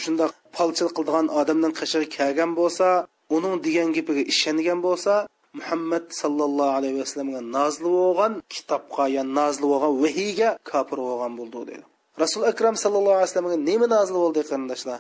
[0.04, 2.88] shundoq palchilik qiladigan odamning qishig'i kelgan bo'lsa
[3.36, 5.12] uning degan gapiga ishongan bo'lsa
[5.58, 11.82] muhammad sallallohu alayhi vasallamga nozil bo'lgan kitobga yo nozil bo'lgan vahiyga kofir bo'lgan bo'ldi dedi
[12.22, 14.98] rasul akram sallallohu alayhi vasallamga nima nozil bo'ldi qarindoshlar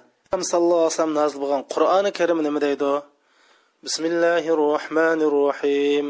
[0.52, 2.90] sallallohu alayhi vasallam nozil bo'lgan qur'oni karim nima deydi
[3.86, 6.06] bismillahi rohmanir rohim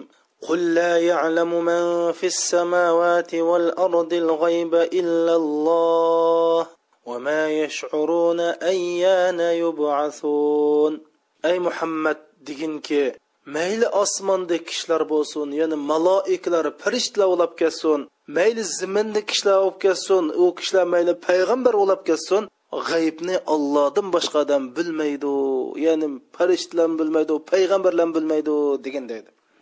[0.49, 1.79] قل لا يعلم من
[2.19, 6.67] في السماوات والأرض الغيب إلا الله
[7.07, 8.41] وما يشعرون
[8.75, 10.93] أيان يبعثون
[11.45, 12.17] أي محمد
[12.49, 13.03] deginki
[13.55, 18.01] mayli osmonda kishilar bo'lsin ya'ni maloikalar farishtalar bo'lib ketsin
[18.39, 22.43] mayli ziminda kishilar bo'lib ketsin u kishilar mayli payg'ambar bo'lib ketsin
[22.89, 25.31] g'aybni ollohdan boshqa odam bilmaydi
[25.87, 28.53] ya'ni farishtalar bilmaydi payg'ambarlar bilmaydi
[28.85, 29.05] degan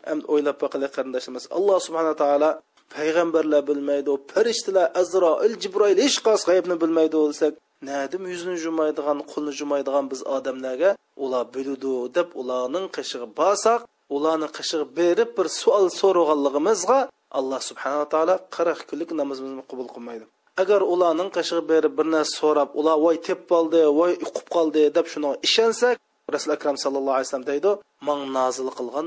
[0.09, 2.48] әмді ойлап бақылы қарындашымыз алла субхана тағала
[2.94, 10.09] пайғамбарлар білмейді ол періштелер әзірайіл жібраил ешқайсы ғайыпны білмейді десек нәдім жүзін жумайдыған құлны жумайдыған
[10.12, 17.01] біз адамдарға олар біледі деп олардың қышығы басақ олардың қышығы беріп бір суал сорғанлығымызға
[17.40, 20.28] алла субхана тағала қырық күнлік намазымызды құбыл қылмайды
[20.61, 25.07] agar ularning qashig'i berib bir narsa so'rab ular voy tepib qoldi voy uqib qoldi deb
[25.12, 25.96] shuni ishonsak
[26.36, 27.70] rasul akram sallallohu alayhi дейді deydi
[28.09, 29.07] man nozil qilgan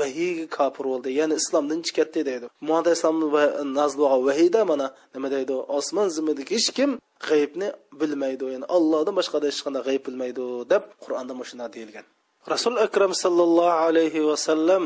[0.00, 3.26] vahiyga kofir bo'ldi ya'ni islomdan chiqatdi deydi muhammad islomni
[3.78, 6.90] nazil bo'lgan vahiyda mana nima deydi osmon zimidagi hech kim
[7.28, 7.68] g'aybni
[8.00, 12.04] bilmaydi ya'ni allohdan boshqada hech qanday g'ayb bilmaydi deb qur'onda mana shunday deyilgan
[12.52, 14.82] rasul akram sallallohu alayhi vasallam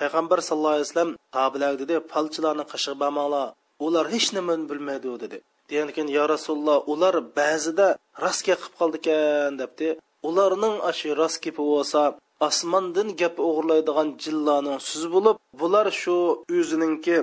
[0.00, 3.46] payg'ambar sallallohu alayhi vasallam tobilar dedi palchilarni qashig'i bamanglar
[3.86, 5.38] ular hech nimani bilmaydi dedi
[5.70, 7.86] degan yo rasululloh ular ba'zida
[8.24, 9.88] rostga qilib qoldi ekan debdi
[10.30, 12.00] ularning ashu rost kepi bo'lsa
[12.48, 16.14] osmondan gap o'g'irlaydigan jinlarning so'zi bo'lib bular shu
[16.60, 17.16] o'zininki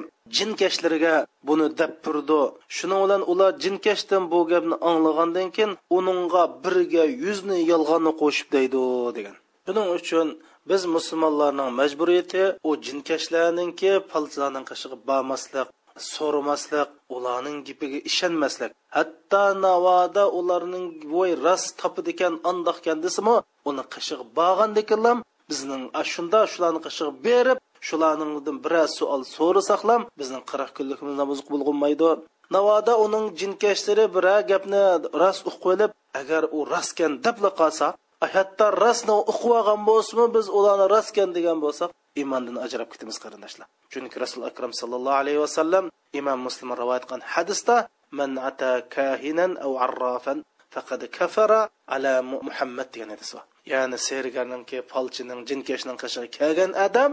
[0.62, 1.16] kashlariga
[1.48, 2.40] buni deb turdi
[2.78, 8.82] shuning bilan ular jinkashdan bu gapni anglagandan keyin uningga birga yuzni yolg'onni qo'shib deydi
[9.18, 10.28] degan shuning uchun
[10.70, 15.68] biz musulmonlarning majburiyati u jinkashlarninki palchalarning qishig'i bormaslik
[16.00, 23.36] so'ramaslik ularning gapiga ishonmaslik hatto navoda ularning voy rost topadikan andoqkan desimi
[23.70, 25.18] uni qishig'i borgandekilam
[25.50, 25.84] bizning
[26.14, 27.58] shunda shularni qishig'i berib
[27.90, 32.10] shularningdan biraz savol so'rasak ham bizning qirq kunligimiz namoz qubul bo'lmaydi
[32.58, 34.82] navoda uning jinkashlari birar gapni
[35.24, 35.92] rost uqib qo'yilib
[36.22, 37.88] agar u rostkan debla qolsa
[38.36, 41.90] hatto rostni uqib olgan bo'lsinmi biz ularni rostkan degan bo'lsak
[42.20, 45.86] iymondan ajrab ketamiz qarindoshlar chunki rasul akram sallallohu alayhi vasallam
[46.20, 47.76] imom muslim rivoyat qilgan hadisda
[48.20, 50.38] man ata kahinan aw arrafan
[50.74, 51.60] faqad kafara
[51.96, 52.14] ala
[52.48, 53.44] muhammad degan hadis bor
[53.74, 57.12] ya'ni sergarninki falchining jinkashning qashiga kelgan odam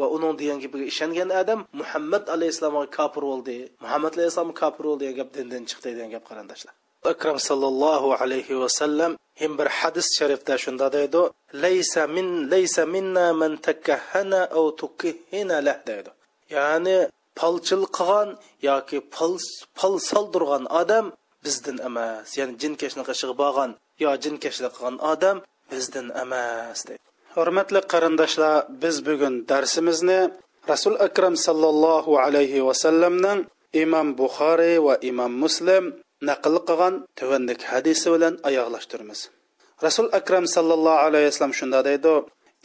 [0.00, 5.18] va uning degan gapiga ishongan odam muhammad alayhissalomga kofir bo'ldi muhammad alayhissalom kofir bo'ldi degan
[5.20, 6.74] gap dindan chiqdi degan gap qarindoshlar
[7.04, 11.22] akram sallallohu alayhi vasallam hem bir hadis sharifda shunda deydi
[11.64, 16.10] laysa min laysa minna man takkahana aw tukkihina lah deydi
[16.56, 16.96] ya'ni
[17.40, 18.28] palchil qilgan
[18.68, 19.32] yoki pal
[19.78, 21.06] pal soldirgan odam
[21.44, 23.70] bizdan emas ya'ni jinkashni qishig'i bo'lgan
[24.02, 25.36] yo jinkashlik qilgan odam
[25.72, 27.02] bizdan emas deydi
[27.36, 30.20] hurmatli qarindoshlar biz bugun darsimizni
[30.72, 33.38] rasul akram sallallohu alayhi vasallamning
[33.82, 35.84] imom buxoriy va imom muslim
[36.28, 39.20] نقل قىلغان تۆۋەندىكى ھەدىسى رسول ئاياغلاشتۇرىمىز
[39.84, 42.12] رەسۇل الله سەللاللاھۇ وسلم ۋەسەلەم شۇندا دەيدۇ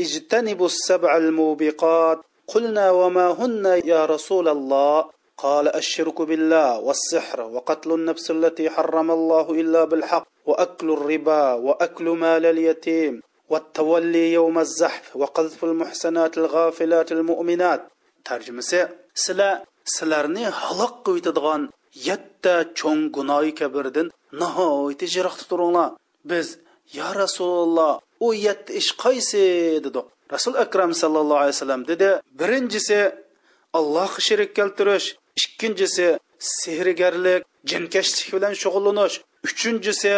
[0.04, 2.20] اجتنبوا السبع الموبقات
[2.54, 4.98] قلنا وما هن يا رسول الله
[5.46, 12.46] قال الشرك بالله والسحر وقتل النفس التي حرم الله إلا بالحق وأكل الربا وأكل مال
[12.52, 13.20] اليتيم
[13.52, 17.82] والتولي يوم الزحف وقذف المحسنات الغافلات المؤمنات
[18.30, 18.88] ترجمسى
[19.26, 19.50] سلا
[19.98, 21.70] سلارني هلاك قويتدغان
[22.06, 24.08] yetti ço'ng gunoyi kabirdan
[24.40, 25.90] nihoyatda jiroqda turinglar
[26.30, 26.48] biz
[26.98, 27.10] yo
[27.64, 29.42] o yette yetti ish qaysi
[29.86, 33.00] dedik rasul akram sallallohu alayhi vasallam dedi birinchisi
[33.78, 35.08] allohga sherik keltirish
[35.44, 36.08] ikkinchisi
[36.58, 39.16] sehrgarlik jinkashlik bilan shug'ullanish
[39.48, 40.14] uchinchisi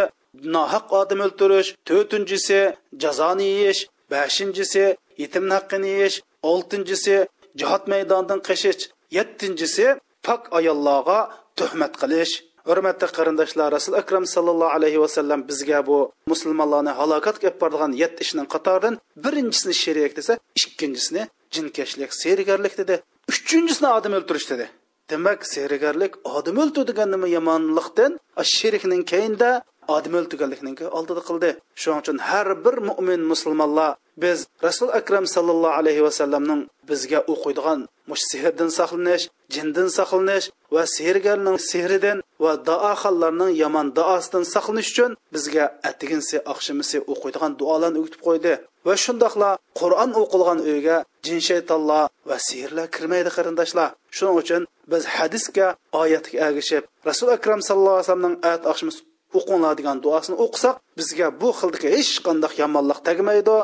[0.56, 2.60] nohaq odam o'ltirish to'rtinchisi
[3.04, 4.86] jazoni yeyish beshinchisi
[5.22, 6.16] yetimni haqqini yeyish
[6.52, 7.16] oltinchisi
[7.60, 8.82] jihod maydonidan qashish
[9.18, 9.86] yettinchisi
[10.28, 11.20] pak ayollarga
[11.60, 12.34] tuhmat qilish
[12.70, 15.97] hurmatli qarindoshlar rasul akram sallallohu alayhi vasallam bizga bu
[16.32, 18.93] musulmonlarni halokatga olib boradigan yetti ishning qatoridan
[19.24, 21.24] birinchisini sherik desa ikkinchisini
[21.55, 22.95] jinkashlik sergarlik dedi
[23.34, 24.66] uchinchisini odam o'ltirish dedi
[25.12, 28.12] demak sergarlik odam o'ltirdigan nima yomonlikdan
[28.57, 29.49] shirkning keyinda
[29.97, 31.49] odam o'ltirganlikning oldida qildi
[31.82, 33.91] shuning uchun har bir mo'min musulmonlar
[34.22, 39.24] biz rasul akram sallallohu alayhi vasallamning bizga o'qiydigan mush sehrdan saqlanish
[39.55, 40.45] jindan saqlanish
[40.76, 48.22] va sehrgarning sehridan va daoxonlarning yomon duosidan saqlanish uchun bizga atiginsi oqshimisi o'qiydigan duolarni o'qitib
[48.28, 48.53] qo'ydi
[48.88, 49.49] va shundoqla
[49.82, 50.97] qur'on o'qilgan uyga
[51.28, 54.61] jin shaytonlar va sehrlar kirmaydi qarindoshlar shuning uchun
[54.91, 55.67] biz hadisga
[56.03, 58.99] oyatga ergishib rasul akram sallallohu alayhi vasallamning at oqshimisi
[59.39, 63.57] o'qinglar degan duosini o'qisak bizga bu xildagi hech qanday yomonlik tegmaydi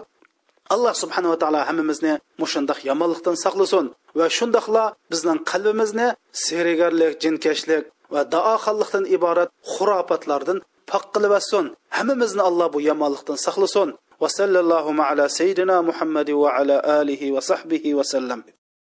[0.74, 3.86] alloh subhanava taolo hammamizni mushundoq yomonlikdan saqlasin
[4.20, 6.07] va shundoqla bizning qalbimizni
[6.45, 7.84] sehrgarlik jinkashlik
[8.18, 10.57] va daoxonlikdan iborat xurofatlardan
[10.93, 11.66] pok qilibasin
[11.99, 13.89] hammamizni alloh bu yomonlikdan saqlasin
[14.22, 18.41] va sallallohu ala sayyidina muhammadi va ala alihi va sahbihi vasallam